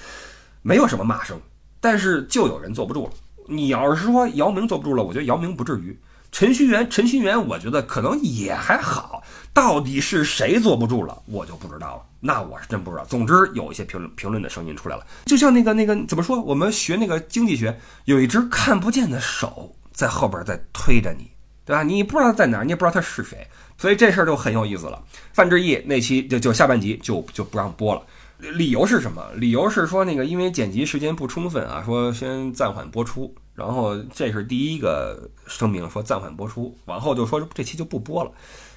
[0.62, 1.40] 没有什么骂声，
[1.80, 3.10] 但是就有人坐不住了。
[3.46, 5.98] 你要是说姚明坐不住了，我觉得姚明不至于。
[6.32, 9.22] 陈戌源，陈戌源，我觉得可能也还好。
[9.54, 12.02] 到底是谁坐不住了，我就不知道了。
[12.18, 13.04] 那我是真不知道。
[13.04, 16.40] 总之，有一些评论评论的声音出来了，就像那个那个怎么说？
[16.42, 21.30] 我们学那个经济学，有一只看不见的手在后边在推着你，
[21.64, 21.84] 对吧？
[21.84, 23.46] 你不知道在哪儿，你也不知道他是谁，
[23.78, 25.00] 所以这事儿就很有意思了。
[25.32, 28.02] 范志毅那期就就下半集就就不让播了，
[28.38, 29.24] 理由是什么？
[29.36, 33.32] 理由是说那个因为剪辑时间不充分啊，说先暂缓播出。
[33.54, 38.32] 然后这是第一个声明，说暂缓播出，往后就说这期就不播了。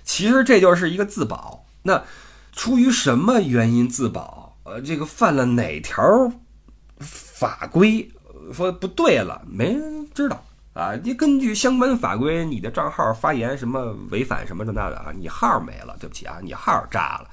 [0.08, 1.66] 其实这就是一个自保。
[1.84, 2.02] 那
[2.54, 4.58] 出于什么原因自保？
[4.64, 6.32] 呃，这个犯了哪条
[7.00, 8.10] 法规？
[8.54, 10.42] 说不对了，没人知道
[10.74, 10.96] 啊。
[11.04, 17.30] 你根据相关法规，你的账号发言什么违反什么的那的啊，你号没了，对不起啊，你号炸了，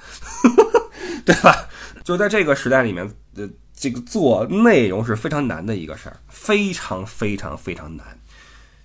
[1.24, 1.68] 对吧？
[2.02, 8.04] 就在这个时代里面，呃，这个做内容是非常难的一个事儿，非常非常非常难。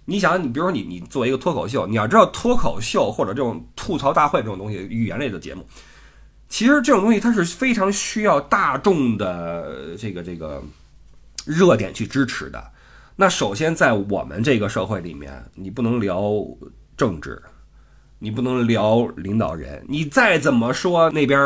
[0.10, 5.64] 你想，你比如说你你做一个脱口秀，你要知道脱口秀或者这种吐槽大会这种东西，语言类的节目，
[6.50, 10.64] 其实这种东西它是非常需要大众的这个这个
[11.46, 12.72] 热点去支持的。
[13.16, 16.44] 那首先在我们这个社会里面，你不能聊
[16.98, 17.40] 政治，
[18.18, 21.40] 你不能聊领导人，你再怎么说那边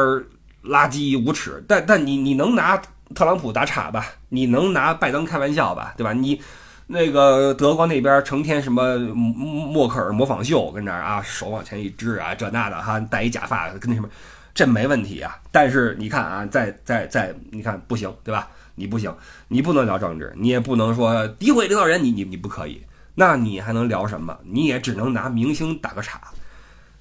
[0.63, 2.81] 垃圾无耻，但但你你能拿
[3.13, 4.05] 特朗普打岔吧？
[4.29, 5.93] 你能拿拜登开玩笑吧？
[5.97, 6.13] 对吧？
[6.13, 6.41] 你。
[6.85, 14.09] 那个德国那边成天什么默克尔模仿秀，跟这儿啊手往前一支啊这那的哈，戴一假发跟那什么，
[14.53, 15.37] 这没问题啊。
[15.51, 18.49] 但是你看啊，在在在，你看不行对吧？
[18.75, 19.15] 你不行，
[19.47, 22.83] 你不能聊政治，你也不能说诋毁领导人，你你你不可以。
[23.15, 24.37] 那你还能聊什么？
[24.43, 26.19] 你也只能拿明星打个岔，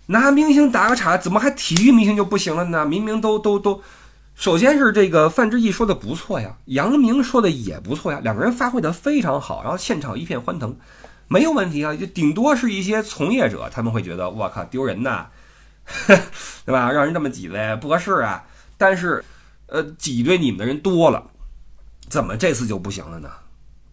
[0.06, 2.86] 拿明星打个岔，怎么还体育明星就不行了呢？
[2.86, 3.82] 明明都都都。
[4.34, 10.74] 首先是这个范志毅说的不错呀，杨明说的也不错呀，两个人发挥的非常好，然后现场一片欢腾，
[11.28, 11.94] 没有问题啊。
[11.94, 15.26] 就顶多是一些从业者他们会觉得我靠丢人呐，
[16.06, 16.90] 对吧？
[16.90, 18.42] 让人这么挤呗不合适啊。
[18.76, 19.22] 但是，
[19.66, 21.22] 呃，挤兑你们的人多了，
[22.08, 23.30] 怎么这次就不行了呢？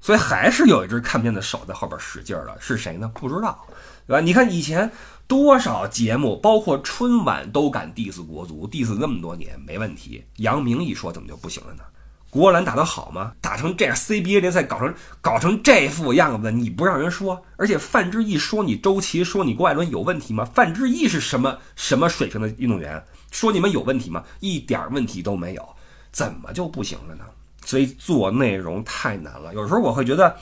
[0.01, 3.11] 所以还是有一只看不见的手在后边使劲了，是谁呢？
[3.13, 3.67] 不知道，
[4.07, 4.21] 对吧？
[4.21, 4.89] 你看以前。
[5.29, 10.25] 多少节目，包括春晚都敢 diss 国足，diss 那么多年没问题。
[10.37, 11.83] 杨明一说，怎么就不行了呢？
[12.31, 13.33] 国篮打得好吗？
[13.39, 17.39] 打成这样，CBA 联赛搞成搞成这副样子，你不让人说？
[17.57, 20.43] 而且范志毅说你周琦，说你郭艾伦有问题吗？
[20.45, 22.99] 范志毅是什么什么水平的运动员？
[23.29, 24.23] 说你们有问题吗？
[24.39, 25.69] 一点问题都没有，
[26.11, 27.23] 怎么就不行了呢？
[27.63, 29.53] 所以做内容太难了。
[29.53, 30.35] 有时候我会觉得，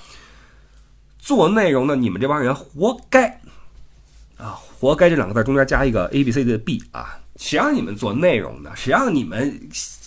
[1.20, 3.42] 做内容的你们这帮人活该。
[4.38, 7.18] 啊，活该这两个字中间加一个 A B C 的 B 啊！
[7.38, 8.72] 谁让你们做内容的？
[8.76, 9.60] 谁让你们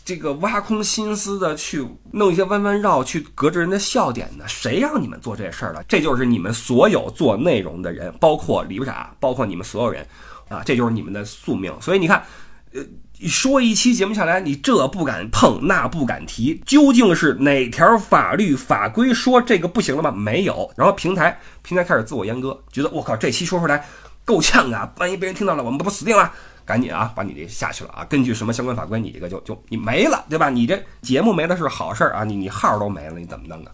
[0.04, 4.44] 这个挖空心思的去弄一些弯弯绕，去隔着人的笑点呢？
[4.46, 5.82] 谁让你们做这事儿了？
[5.88, 10.06] 这就是你们所有做内容的人，包括李不傻，包括你们所有人
[10.48, 10.62] 啊！
[10.64, 11.72] 这就是你们的宿命。
[11.80, 12.24] 所以你看，
[12.72, 12.80] 呃，
[13.26, 20.12] 说一期节目下来，你这不敢碰，那不敢提，究竟是哪条法律法规说这个不行了吗？
[20.12, 20.70] 没有。
[20.76, 23.84] 然后平台平台开始自我阉割，觉得我靠，这期说出来。
[24.30, 24.92] 够呛啊！
[24.98, 26.32] 万一被人听到了，我们不死定了？
[26.64, 28.04] 赶紧啊，把你这下去了啊！
[28.04, 30.48] 根据什么相关法规，你这个就就你没了，对吧？
[30.48, 32.22] 你这节目没了是好事儿啊！
[32.22, 33.72] 你你号都没了，你怎么弄的？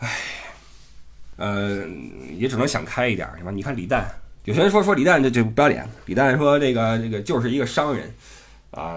[0.00, 0.10] 唉，
[1.36, 1.84] 呃，
[2.36, 3.52] 也只能想开一点，是吧？
[3.52, 4.12] 你看李诞，
[4.44, 8.12] 有些人说说李诞这这不要脸，李诞说这个这个就是一个商人
[8.72, 8.96] 啊，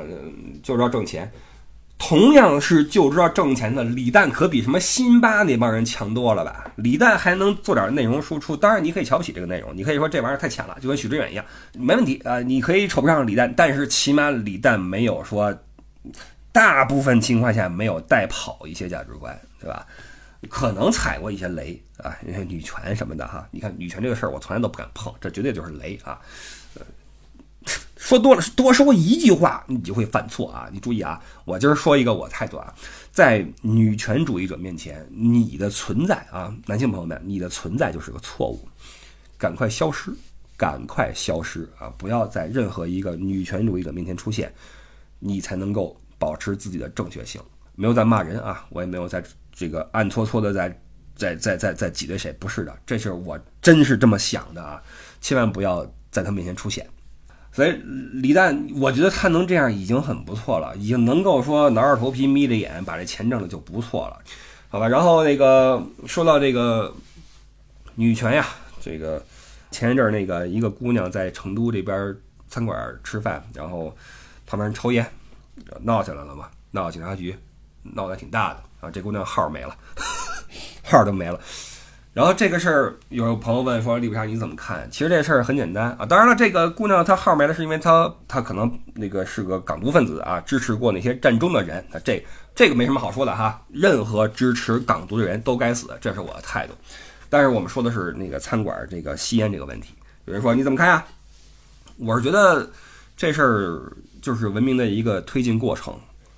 [0.64, 1.32] 就知道挣钱。
[1.98, 6.72] 同样是就知道挣钱的李诞，可比什么辛巴那帮人强多了吧？
[6.76, 15.54] 李诞还能做点内容输出，当然你可以瞧不起这个内容，你可以说这玩意儿太浅了，就跟许知远一样，没问题啊，你可以瞅不上李诞，但是起码李诞没有说，
[16.52, 19.86] 大部分情况下没有带跑一些价值观，对吧？
[20.50, 22.16] 可能踩过一些雷啊，
[22.48, 26.20] 女权什么的哈，你看女权这个事儿，我从来都不敢碰，这绝对就是雷啊。
[28.08, 30.70] 说多了，多说一句话，你就会犯错啊！
[30.72, 31.76] 你注意啊，我今儿。
[31.76, 32.74] 说一个我态度啊，
[33.12, 38.66] 在女权主义者面前，你的存在啊，男性朋友们，你的存在就是个错误，
[39.38, 40.10] 赶快消失，
[40.56, 41.92] 赶快消失啊！
[41.98, 44.54] 不要在任何一个女权主义者面前出现，
[45.20, 47.42] 你才能够保持自己的正确性。
[47.76, 50.82] 没有在骂人啊，我也没有在这个暗搓搓的在
[51.18, 54.82] 在在在在挤兑谁，不是的，这是我真是这么想的啊！
[55.20, 56.88] 千万不要在他面前出现。
[57.52, 57.72] 所以
[58.14, 64.20] 李诞，我觉得他能这样已经很不错了，已经能够说挠着头皮眯着眼把这钱挣了就不错了，
[64.70, 64.88] 好吧？
[64.88, 66.94] 然后那个说到这个
[67.96, 68.46] 女权呀，
[68.80, 69.24] 这个
[69.72, 72.16] 前一阵那个一个姑娘在成都这边
[72.48, 73.96] 餐馆吃饭，然后
[74.46, 75.10] 旁边人抽烟，
[75.82, 77.36] 闹起来了嘛，闹警察局，
[77.82, 79.76] 闹得挺大的啊，这姑娘号没了，
[80.86, 81.40] 号都没了。
[82.18, 86.04] 然后这个事儿，有朋友问说：“李不杀你怎么看？”其实这事儿很简单啊。
[86.04, 91.86] 当然了，这个姑娘她号没了，是因为她她可能那个是个港独分子啊，支持过那些战争的人。
[91.92, 92.26] 那这
[92.56, 93.62] 这个没什么好说的哈。
[93.70, 96.74] 任何支持港独的人都该死，这是我的态度。
[97.30, 99.94] 但是我们说的是那个餐馆这个吸烟这个问题。
[100.26, 101.06] 有人说你怎么看呀？
[101.98, 102.68] 我是觉得
[103.16, 105.94] 这事儿就是文明的一个推进过程。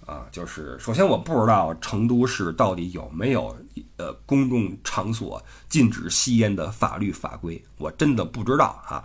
[0.10, 3.56] 啊，就是首先我不知道成都市到底有没有
[3.98, 9.04] 呃公共场所禁止吸烟的法律法规，我真的不知道啊。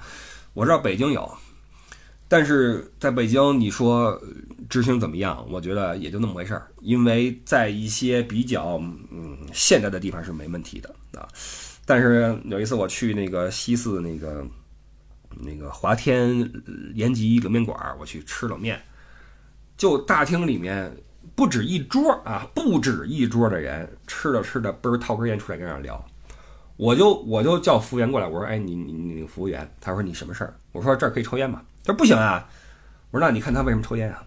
[0.54, 1.30] 我知道北京有，
[2.26, 4.18] 但是在北京你说
[4.70, 5.46] 执行怎么样？
[5.50, 8.78] 我觉得也就那么回事儿，因为在一些比较
[9.10, 11.28] 嗯现代的地方是没问题的啊。
[11.84, 14.46] 但是有一次我去那个西四那个
[15.42, 16.50] 那个华天
[16.94, 18.80] 延吉冷面馆，我去吃冷面。
[19.76, 20.94] 就大厅里面
[21.34, 26.04] 不止一桌啊，不止一桌的人吃着吃着，嘣儿掏根烟出来跟那聊。
[26.76, 32.44] 我就我就叫服务员过来，我说：“哎，你你你服务员。”他说：“你什么事儿？”我说：“这儿可以抽烟吗？”他说：“不行啊。”
[33.12, 34.24] 我说：“那你看他为什么抽烟啊？”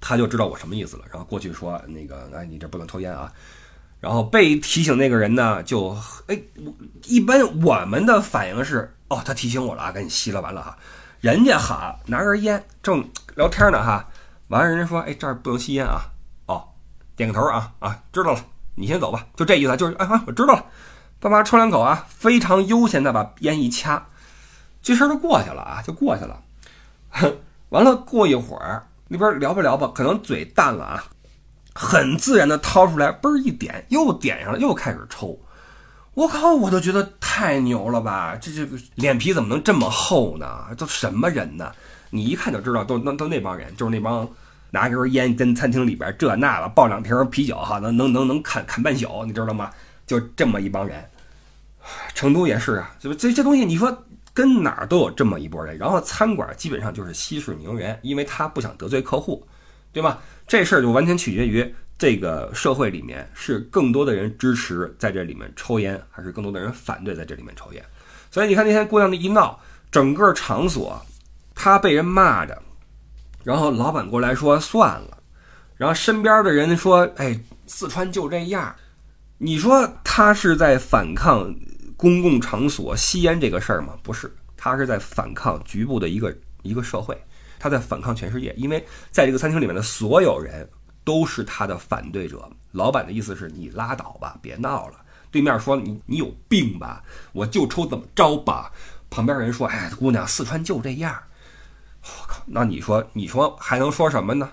[0.00, 3.30] 他就知道我什么意思了，然后过去说：“那个，哎，你这不能抽烟啊。”
[4.00, 6.40] 然后被提醒那个人呢，就哎，
[7.04, 10.76] 一般我们的反应是：“哦，他提醒我了啊，赶紧吸了，完了哈。”
[11.20, 14.08] 人家哈拿根烟正聊天呢哈，
[14.52, 16.02] 完了人家说：“哎，这儿不能吸烟啊。”
[16.44, 16.62] 哦，
[17.16, 20.66] 点个头啊啊，知道了，你先走吧，就这意思，就是啊，我知道了。
[21.18, 24.04] 爸妈抽两口啊，非常悠闲的把烟一掐，
[24.82, 26.38] 这事儿就过去了啊，就过去了。
[27.70, 31.04] 完了，过一会儿那边聊吧聊吧，可能嘴淡了啊，
[31.74, 35.38] 很自然的掏出来，嘣一点，又点上了，又开始抽。
[36.12, 40.66] 我靠，我都觉得太牛了吧，这这脸皮怎么能这么厚呢？
[40.76, 41.72] 都什么人呢？
[42.10, 44.28] 你一看就知道，都那都那帮人，就是那帮
[44.72, 49.70] 拿根烟跟餐厅里边这那的抱两瓶啤酒哈，能能能能砍砍半宿，你知道吗？
[50.04, 51.04] 就这么一帮人。
[52.14, 55.76] 成都也是啊，就这这东西，你说跟哪儿都有这么一波人。
[55.76, 59.46] 然后餐馆基本上就是息事宁人，因为他不想得罪客户，
[59.92, 60.20] 对吧？
[60.46, 67.84] 这事儿就完全取决于这个社会里面是更多的人支持在这里面抽烟，还是更多的人反对在这里面抽烟。
[68.30, 71.04] 所以你看那天姑娘那一闹，整个场所
[71.54, 72.62] 她被人骂着，
[73.44, 75.18] 然后老板过来说算了，
[75.76, 78.74] 然后身边的人说：“哎，四川就这样。”
[79.38, 81.54] 你说他是在反抗？
[81.94, 83.94] 公共场所吸烟这个事儿吗？
[84.02, 87.16] 不是，他是在反抗局部的一个一个社会，
[87.60, 90.68] 他在反抗全世界，因为在这个餐厅里面的所有人
[91.04, 92.50] 都是他的反对者。
[92.72, 94.94] 老板的意思是你拉倒吧，别闹了。
[95.30, 98.72] 对面说你你有病吧，我就抽怎么着吧。
[99.08, 101.16] 旁边人说，哎，姑娘，四川就这样。
[102.02, 104.50] 我靠，那你说你说还能说什么呢？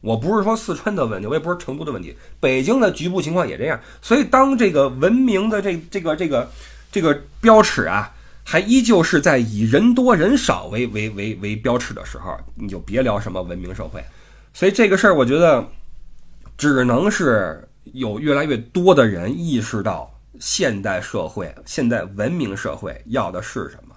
[0.00, 3.80] 我不是说四川的问题，我也不是成都的问题，北京的局部情况也这样。
[4.00, 6.50] 所以当这个文明的这这个这个。
[6.92, 8.12] 这个标尺啊，
[8.44, 14.04] 还依旧是在以人多人少为为为为标尺的时候，你就别聊什么文明社会。
[14.52, 15.66] 所以这个事儿，我觉得
[16.58, 23.96] 只能是有越来越多的人意识到现代社会、现代文明社会要的是什么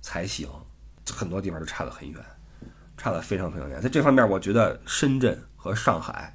[0.00, 0.48] 才行。
[1.12, 2.20] 很多地方都差得很远，
[2.96, 3.80] 差得非常非常远。
[3.80, 6.34] 在这方面，我觉得深圳和上海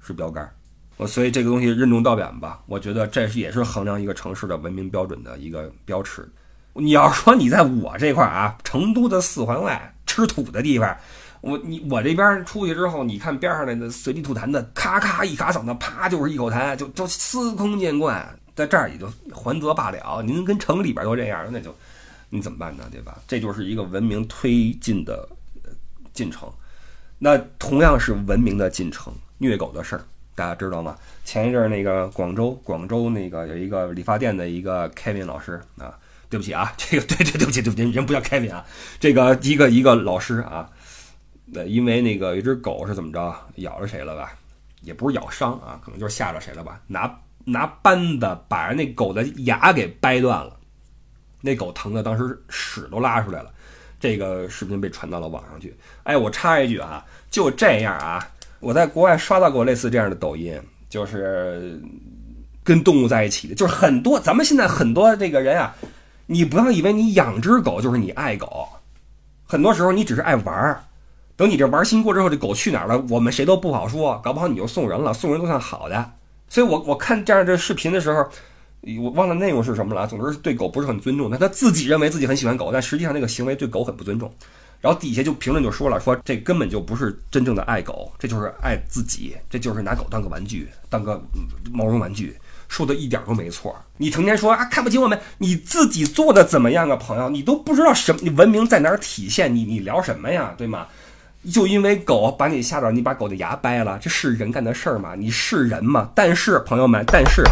[0.00, 0.48] 是标杆。
[0.96, 6.26] 我所以这个东西任重道远吧，我觉得这是也是衡量一个城市的文明标准的一个标尺。
[6.72, 10.96] 你要说你在我这块啊，成都的四环外吃土的地方，
[11.42, 20.22] 我你我这边出去之后，你看边上那随地吐痰的，咔咔一卡嗓子，啪就是一口痰，就就司空见惯，在这儿也就还则罢了。
[20.22, 21.74] 您跟城里边都这样，那就
[22.30, 22.88] 你怎么办呢？
[22.90, 23.18] 对吧？
[23.26, 25.28] 这就是一个文明推进的
[26.12, 26.50] 进程。
[27.18, 30.04] 那同样是文明的进程，虐狗的事儿。
[30.34, 30.96] 大家知道吗？
[31.24, 38.66] 前一阵儿那个广州，广州那个有一个理发店的一个 Kevin 老师啊，对不起啊， 这个对对对不起对不起，人不叫 Kevin 啊，
[39.00, 40.68] 这个一个一个老师啊，
[41.54, 44.36] 呃，因为那个有一只狗是怎么着咬着谁了吧？
[44.82, 46.80] 也不是咬伤啊，可能就是吓着谁了吧？
[46.86, 50.55] 拿拿扳子把人那狗的牙给掰断了，
[51.40, 53.50] 那狗疼的当时屎都拉出来了，
[54.00, 55.76] 这个视频被传到了网上去。
[56.02, 58.28] 哎，我插一句啊，就这样啊。
[58.60, 61.80] 我在国外刷到过类似这样的抖音，就是
[62.64, 65.74] 跟动物在一起的，就是很多咱们现在很多这个人啊，
[66.26, 68.66] 你不要以为你养只狗就是你爱狗，
[69.44, 70.82] 很多时候你只是爱玩儿。
[71.36, 76.12] 等你这玩心过之后，这狗去哪儿了，我们谁都不好说，搞不好你就送人了，送人都算好的。
[76.48, 78.26] 所以我我看这样的视频的时候，
[78.98, 81.28] 我忘了内容是什么了，总之是对狗不是很尊重。
[81.30, 84.32] 但他自己认为自己很喜欢狗，但实际上那个行为对狗很不尊重。
[84.80, 91.20] 然后底下就评论就说了，说这根本就不是真正的爱狗，这就是爱自己，这就是拿狗当个玩具，当个
[91.72, 92.36] 毛绒玩具，
[92.68, 93.74] 说的一点都没错。
[93.96, 97.30] 你成天说啊看不起我们，你自己做的怎么样啊，朋友？
[97.30, 99.52] 你都不知道什么，你文明在哪儿体现？
[99.52, 100.86] 你你聊什么呀，对吗？
[101.52, 105.14] 就因为狗把你吓着，你把狗的牙掰了，这是人干的事儿吗？
[105.16, 106.10] 你是人吗？
[106.14, 107.42] 但是朋友们，但是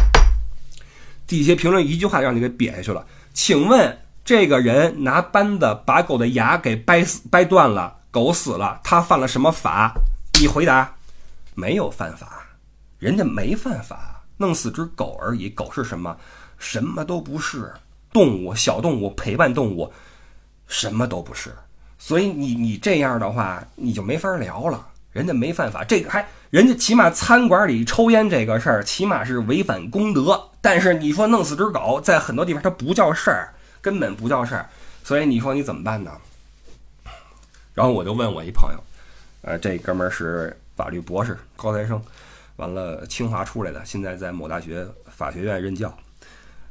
[1.27, 3.99] 底下评论一句话让你给瘪下去了，请问？
[4.25, 9.93] 这个人拿扳子把狗的牙给掰死、掰断了，狗死了，他犯了什么法？
[10.41, 10.95] 你回答，
[11.55, 12.43] 没有犯法，
[12.99, 15.51] 人家没犯法，弄死只狗而已。
[15.51, 16.17] 狗是什么？
[16.57, 17.71] 什么都不是，
[18.15, 19.93] 动物，小动物，陪伴动物，
[20.67, 21.55] 什么都不是。
[21.99, 24.89] 所以你你这样的话，你就没法聊了。
[25.13, 30.41] 人家没犯法，这个还人家起码餐馆里抽烟这个事儿，起码是违反公德。
[30.61, 33.53] 但是你说弄死只狗，在很多地方它不叫事儿。
[33.83, 34.69] 根本不叫事儿，
[35.03, 36.13] 所以你说你怎么办呢？
[37.75, 38.81] 然后我就问我一朋友，
[39.43, 42.01] 呃，这哥们儿是法律博士、高材生，
[42.55, 45.93] 完了清华出来的，现在在某大学法学院任教。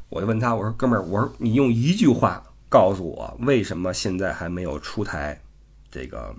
[0.08, 5.38] 我就问他，我说哥们儿，我说你用一句话告诉我，为什么现在还没有出台
[5.92, 6.34] 这个，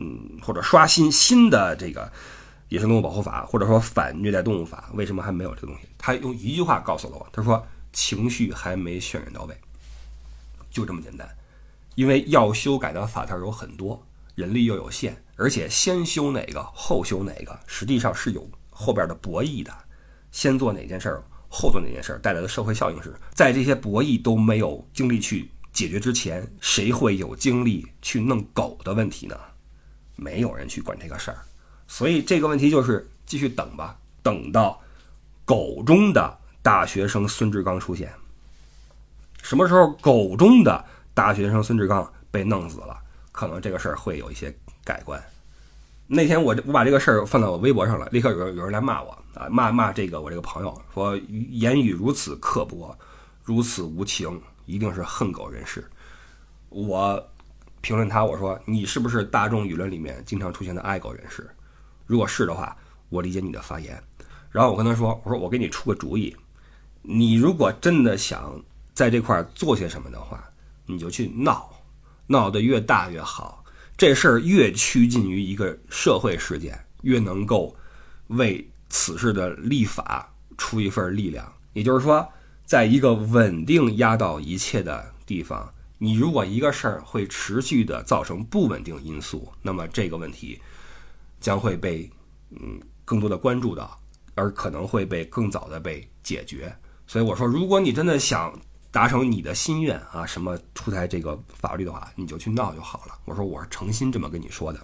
[0.00, 2.10] 嗯，或者刷新新的这个
[2.74, 5.88] 野生动物保护法，或者说反虐待动物法，为什么还没有这个东西？
[5.96, 9.56] 他用一句话告诉了我，他说情绪还没渲染到位，
[10.70, 11.28] 就这么简单。
[11.94, 14.04] 因为要修改的法条有很多，
[14.34, 19.72] 人力又有限，而且先修哪个后修哪个，实际上是有后边的博弈的。
[20.32, 21.22] 先做哪件事儿？
[21.48, 29.38] 后做哪件事带来的社会效应是在这些博弈都没有精力去解决之前，谁会有精力去弄狗的问题呢？
[30.16, 31.38] 没有人去管这个事儿，
[31.86, 34.80] 所以这个问题就是继续等吧，等到
[35.44, 38.12] 狗中的大学生孙志刚出现。
[39.42, 42.98] 什么时候狗中的大学生孙志刚被弄死了，
[43.30, 45.22] 可能这个事儿会有一些改观。
[46.06, 51.16] 那天我我把这个事儿放到我微博上了，立刻有人有人来骂我啊，骂骂这个我这个朋友说
[51.50, 52.96] 言语如此刻薄，
[53.42, 55.82] 如此无情，一定是恨狗人士。
[56.68, 57.22] 我
[57.80, 61.48] 评论他我说你是不是大众舆论里面经常出现的爱狗人士？
[62.06, 62.76] 如果是的话，
[63.08, 64.02] 我理解你的发言。
[64.50, 66.34] 然后我跟他说我说我给你出个主意，
[67.02, 70.42] 你如果真的想在这块儿做些什么的话，
[70.86, 71.70] 你就去闹，
[72.26, 73.64] 闹得越大越好。
[73.96, 77.74] 这事儿越趋近于一个社会事件，越能够
[78.28, 81.52] 为此事的立法出一份力量。
[81.72, 82.28] 也就是说，
[82.64, 90.60] 在一个稳定压倒一切的地方，你如果一个事儿会持续的造成不稳定因素，那么这个问题
[91.44, 92.10] 将会被
[92.50, 94.00] 嗯更多的关注到，
[94.34, 96.74] 而可能会被更早的被解决。
[97.06, 98.50] 所以我说，如果你真的想。
[98.94, 100.24] 达成你的心愿啊！
[100.24, 103.18] 什么出台这个法律的话，你就去闹就好了。
[103.24, 104.78] 我说我是诚心这么跟你说的，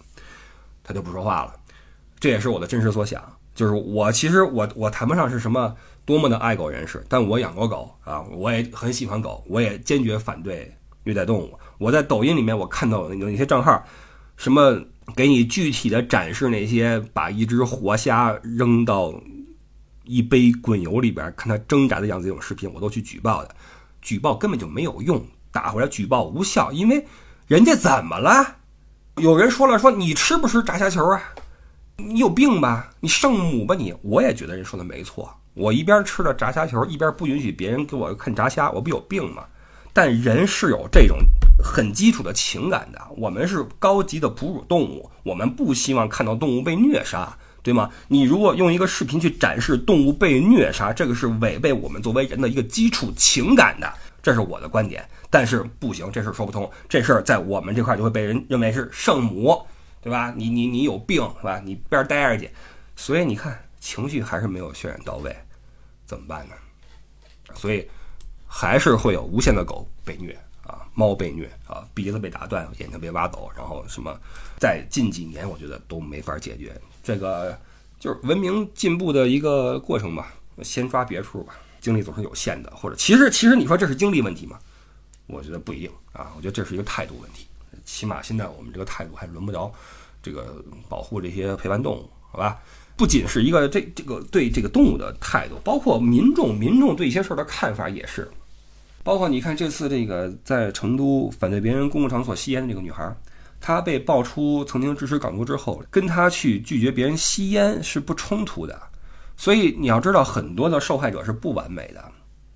[0.83, 1.55] 他就不说话了。
[2.19, 3.23] 这也是我的真实所想，
[3.55, 11.57] 就是我其实我我谈不上是什么多么的爱狗人士，但我养过狗啊，我也很喜欢狗，我也坚决反对虐待动物。
[11.79, 13.81] 我在抖音里面我看到有那些账号，
[14.41, 14.83] 什么
[15.15, 19.13] 给你具体的展示那些把一只活虾扔到
[20.05, 23.55] 一杯滚油里边看它挣扎的样子这种视频，我都去举报的。
[24.01, 25.23] 举报根本就没有用，
[25.53, 27.07] 打回来举报无效，因为
[27.49, 28.57] 人家怎么了？
[29.17, 31.23] 有人说了，说你吃不吃炸虾球啊？
[31.99, 32.89] 你有病吧？
[33.01, 33.95] 你圣母吧你？
[34.01, 39.45] 我也觉得人说的没错，我一边吃着炸虾球，一边不允许别人给我看炸虾，我不有病吗？
[39.93, 41.19] 但人是有这种
[41.63, 47.37] 很基础的情感的，我们是高级的哺乳动物，我们不希望看到动物被虐杀。
[47.63, 47.91] 对吗？
[48.09, 55.07] 你如果用一个视频去展示动物被虐杀，这个是违背我们作为人的一个基础情感的，这是我的观点。
[55.29, 56.69] 但是不行，这事说不通。
[56.89, 59.61] 这事儿在我们这块就会被人认为是圣母，
[60.01, 60.33] 对吧？
[60.35, 61.61] 你你你有病是吧？
[61.63, 62.51] 你边待着去。
[62.97, 65.37] 所以你看，情绪还是没有渲染到位，
[66.07, 66.55] 怎么办呢？
[67.55, 67.87] 所以
[68.53, 74.13] 还是会有无限的狗被虐啊，猫被虐啊，鼻子被打断，眼睛被挖走，然后什么，
[74.59, 76.79] 在近几年我觉得都没法解决。
[77.01, 77.57] 这个
[78.01, 84.59] 就是文明进步的一个过程吧，先抓别处吧，精力总是有限的，或者其实其实你说这是精力问题吗？
[85.29, 87.47] 我觉得不一定啊，我觉得这是一个态度问题，
[87.85, 89.73] 起码现在我们这个态度还轮不着
[90.21, 92.59] 这个保护这些陪伴动物，好吧？
[92.97, 98.31] 不仅是一个这这个对这个动物的态度，包括民众民众对一些事儿的看法也是，
[99.03, 103.15] 包括你看这次这个在成都反对别人公共场所吸烟的这个女孩。
[103.63, 108.81] 她被爆出曾经支持港独之后，跟她去拒绝别人吸烟是不冲突的，
[109.37, 112.03] 所以你要知道，很多的受害者是不完美的，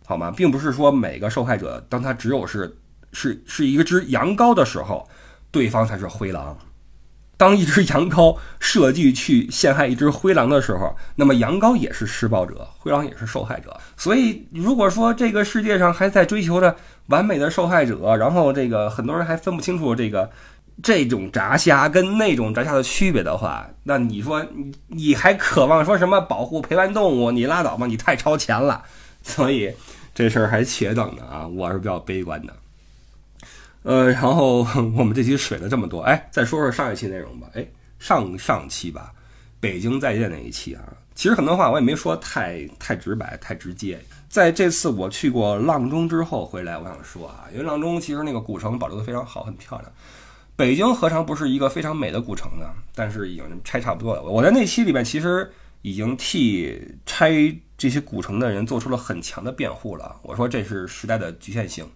[0.06, 0.30] 好吗？
[0.30, 2.74] 并不是说每个受害者，当他只有是
[3.12, 5.06] 是是一个只羊羔的时候，
[5.50, 6.56] 对方才是灰狼；
[7.36, 13.76] 当一只羊羔设计去陷害一只灰狼的时候，那么羊羔也是施暴者，灰狼也是受害者。
[13.96, 16.76] 所以，如果说这个世界上还在追求着
[17.06, 20.30] 完美的受害者，然后这个很多人还分不清楚这个。
[20.82, 27.30] 这种炸虾跟那种炸虾的区别的话，那你说你你还渴望说什么保护陪伴动物？
[27.30, 28.82] 你拉倒吧，你太超前了。
[29.22, 29.72] 所以
[30.12, 32.52] 这事儿还且等呢啊，我是比较悲观的。
[33.84, 34.66] 呃，然后
[34.96, 37.46] 我们这期水了这么多，哎，再说说上一期内容吧。
[37.52, 37.66] 哎，
[37.98, 39.12] 上上期吧，
[39.60, 40.82] 北京再见那一期啊，
[41.14, 44.00] 其实很多话我也没说太太直白、太直接。
[44.26, 49.92] 在这次我去过阆中之后回来，我想说啊，因为阆中其实那个古城保留的非常好，很漂亮。
[50.56, 52.66] 北京何尝不是一个非常美的古城呢？
[52.94, 54.22] 但是已经拆差不多了。
[54.22, 60.16] 我在那期里面其实已经替拆这些古城的人做出了很强的辩护了。
[60.22, 61.86] 我说这是时代的局限性。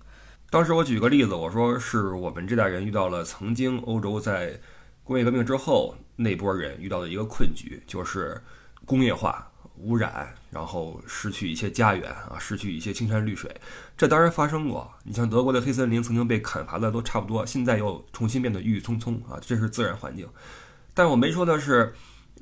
[0.50, 4.58] 当时我举个例子，我说是我们这代人遇到了曾经欧洲在
[5.04, 8.40] 工业革命之后那波人遇到的一个困局，就是
[8.86, 13.54] 工业化、污染，然后失去一些家园啊，失去一些青山绿水。
[13.94, 14.90] 这当然发生过。
[15.04, 20.26] 你像德国的黑森林曾经被砍伐的都差不多，现在又重新变得郁郁葱葱啊，这是自然环境。
[20.94, 21.92] 但我没说的是，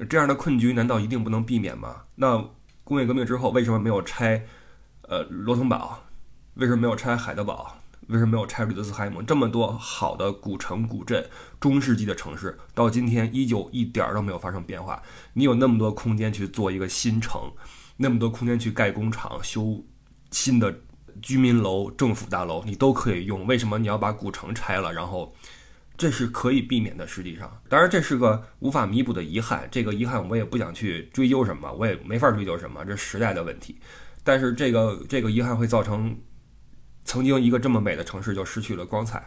[0.09, 2.05] 这样的困局难道一定不能避免吗？
[2.15, 2.51] 那
[2.85, 4.47] 工业革命之后为什么没有拆
[5.03, 6.05] 呃罗滕堡？
[6.55, 7.77] 为什么没有拆海德堡？
[8.09, 9.21] 为什么没有拆吕德斯海姆？
[9.21, 11.29] 这么多好的古城古镇，
[11.59, 15.03] 中世纪的城市，到今天依旧一点儿都没有发生变化。
[15.33, 17.51] 你有那么多空间去做一个新城，
[17.97, 19.85] 那么多空间去盖工厂、修
[20.31, 20.83] 新的
[21.21, 23.45] 居民楼、政府大楼，你都可以用。
[23.47, 24.93] 为什么你要把古城拆了？
[24.93, 25.35] 然后，
[25.97, 27.09] 这是可以避免的。
[27.09, 29.67] 实际上，当然这是个无法弥补的遗憾。
[29.69, 33.81] 这个遗憾我也不想去追究什么，我也没法追究什么，这时代的问题。
[34.23, 36.17] 但是这个这个遗憾会造成。
[37.07, 39.25] 曾经一个这么美的城市就失去了光彩，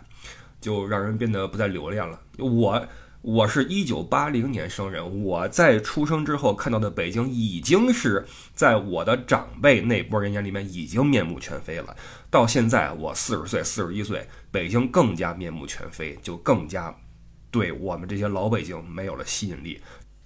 [0.61, 2.19] 就让人变得不再留恋了。
[2.37, 2.85] 我
[3.21, 11.95] 我是一九八零年生人，我在出生之后看到的北京已经是在我的长辈那波人眼里面已经面目全非了。
[12.29, 16.95] 到现在我四十岁、四十一岁，北京更加面目全非，就更加
[17.49, 19.81] 对我们这些老北京没有了吸引力。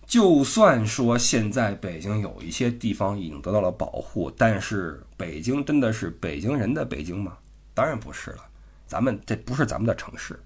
[0.05, 7.37] 就算说现在北京有一些地方已经得到了保护，但是北京真的是北京人的北京吗？
[7.73, 8.45] 当然不是了，
[8.87, 10.39] 咱们这不是咱们的城市。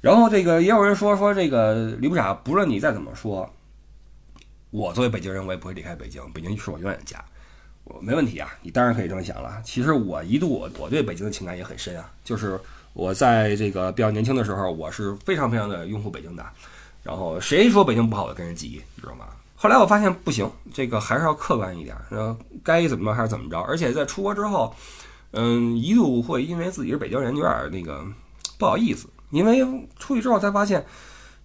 [0.00, 3.48] 然后这个也有人说说这个李不傻，不论你再怎么说，
[4.70, 7.24] 我作为北京人，我也不会离开北京，北京是我永远的家，
[7.82, 8.54] 我没问题啊。
[8.62, 9.60] 你当然可以这么想了。
[9.64, 12.60] 其实我一度我对北京的情感也很深啊，就是
[12.92, 16.46] 我在这个比较年轻的时候，我是非常非常的拥护北京的。
[17.02, 19.26] 然后谁说北京不好，我跟人急，你知道吗？
[19.56, 21.96] 后来我发现不行，这个还是要客观一点，
[22.62, 23.58] 该怎么着还是怎么着。
[23.62, 24.72] 而且在出国之后。
[25.32, 28.04] 嗯，一度会因为自己是北京人有点那个
[28.58, 29.60] 不好意思，因为
[29.98, 30.84] 出去之后才发现，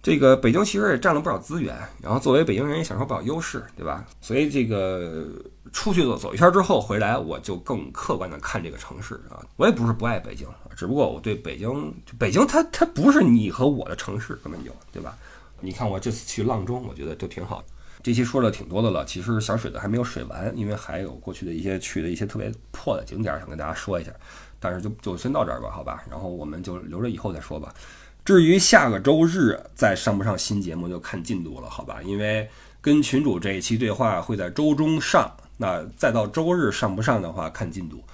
[0.02, 4.04] 这个北京其实也占了不少资源，然后作为北京人也享受不少优势，对吧？
[4.20, 5.26] 所以这个
[5.72, 9.44] 出去走走一圈之后回来，我就更客观的看这个城市啊。
[9.56, 15.16] 我也不是不爱北京，只不过我对北京，北京它它不是你和我的城市，根本就对吧？
[15.60, 17.64] 你看我这次去阆中，我觉得就挺好。
[18.04, 24.12] 这期说的挺多的了，其实想水的还没有水完，因为还有过去的一些去的一些特别破的景点想跟大家说一下，
[24.60, 27.74] 但是就就先到这儿吧，好吧，然后我们就留着以后再说吧。
[28.22, 32.02] 至于下个周日再上不上新节目，就看进度了，好吧？
[32.02, 32.46] 因为
[32.82, 38.04] 跟群主这一期对话会在周中上，那再到周日上不上的话，看进度。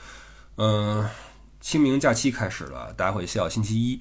[0.57, 1.05] 嗯，
[1.61, 4.01] 清明假期开始了，大家会笑星期一。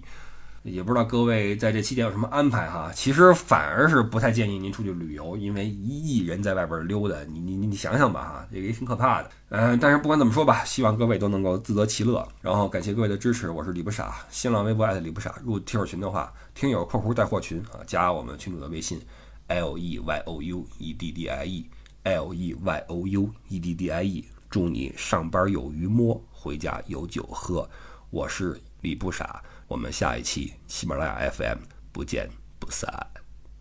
[0.64, 9.30] 也不知道各位在这期间有什么安排哈，其实反而是不太建议您出去旅游，因为一亿人在外边溜达，你你你想想吧哈，这个也挺可怕的。
[9.50, 12.28] 嗯，但是不管怎么说吧，希望各位都能够自得其乐。
[12.42, 19.00] 然后感谢各位的支持，我是李不傻，新浪微博艾特李不傻，入听友群的话，听友括弧带货群啊，加我们群主的微信
[19.48, 21.68] l e y o u e d d i e
[22.04, 22.54] l e y
[22.88, 27.68] o u e d d i e，祝你上班有鱼摸，回家有酒喝。
[28.10, 29.42] 我是李不傻。
[29.70, 31.60] 我们下一期喜马拉雅 FM
[31.94, 32.28] 不见
[32.60, 32.92] 不散，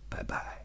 [0.08, 0.57] 拜拜。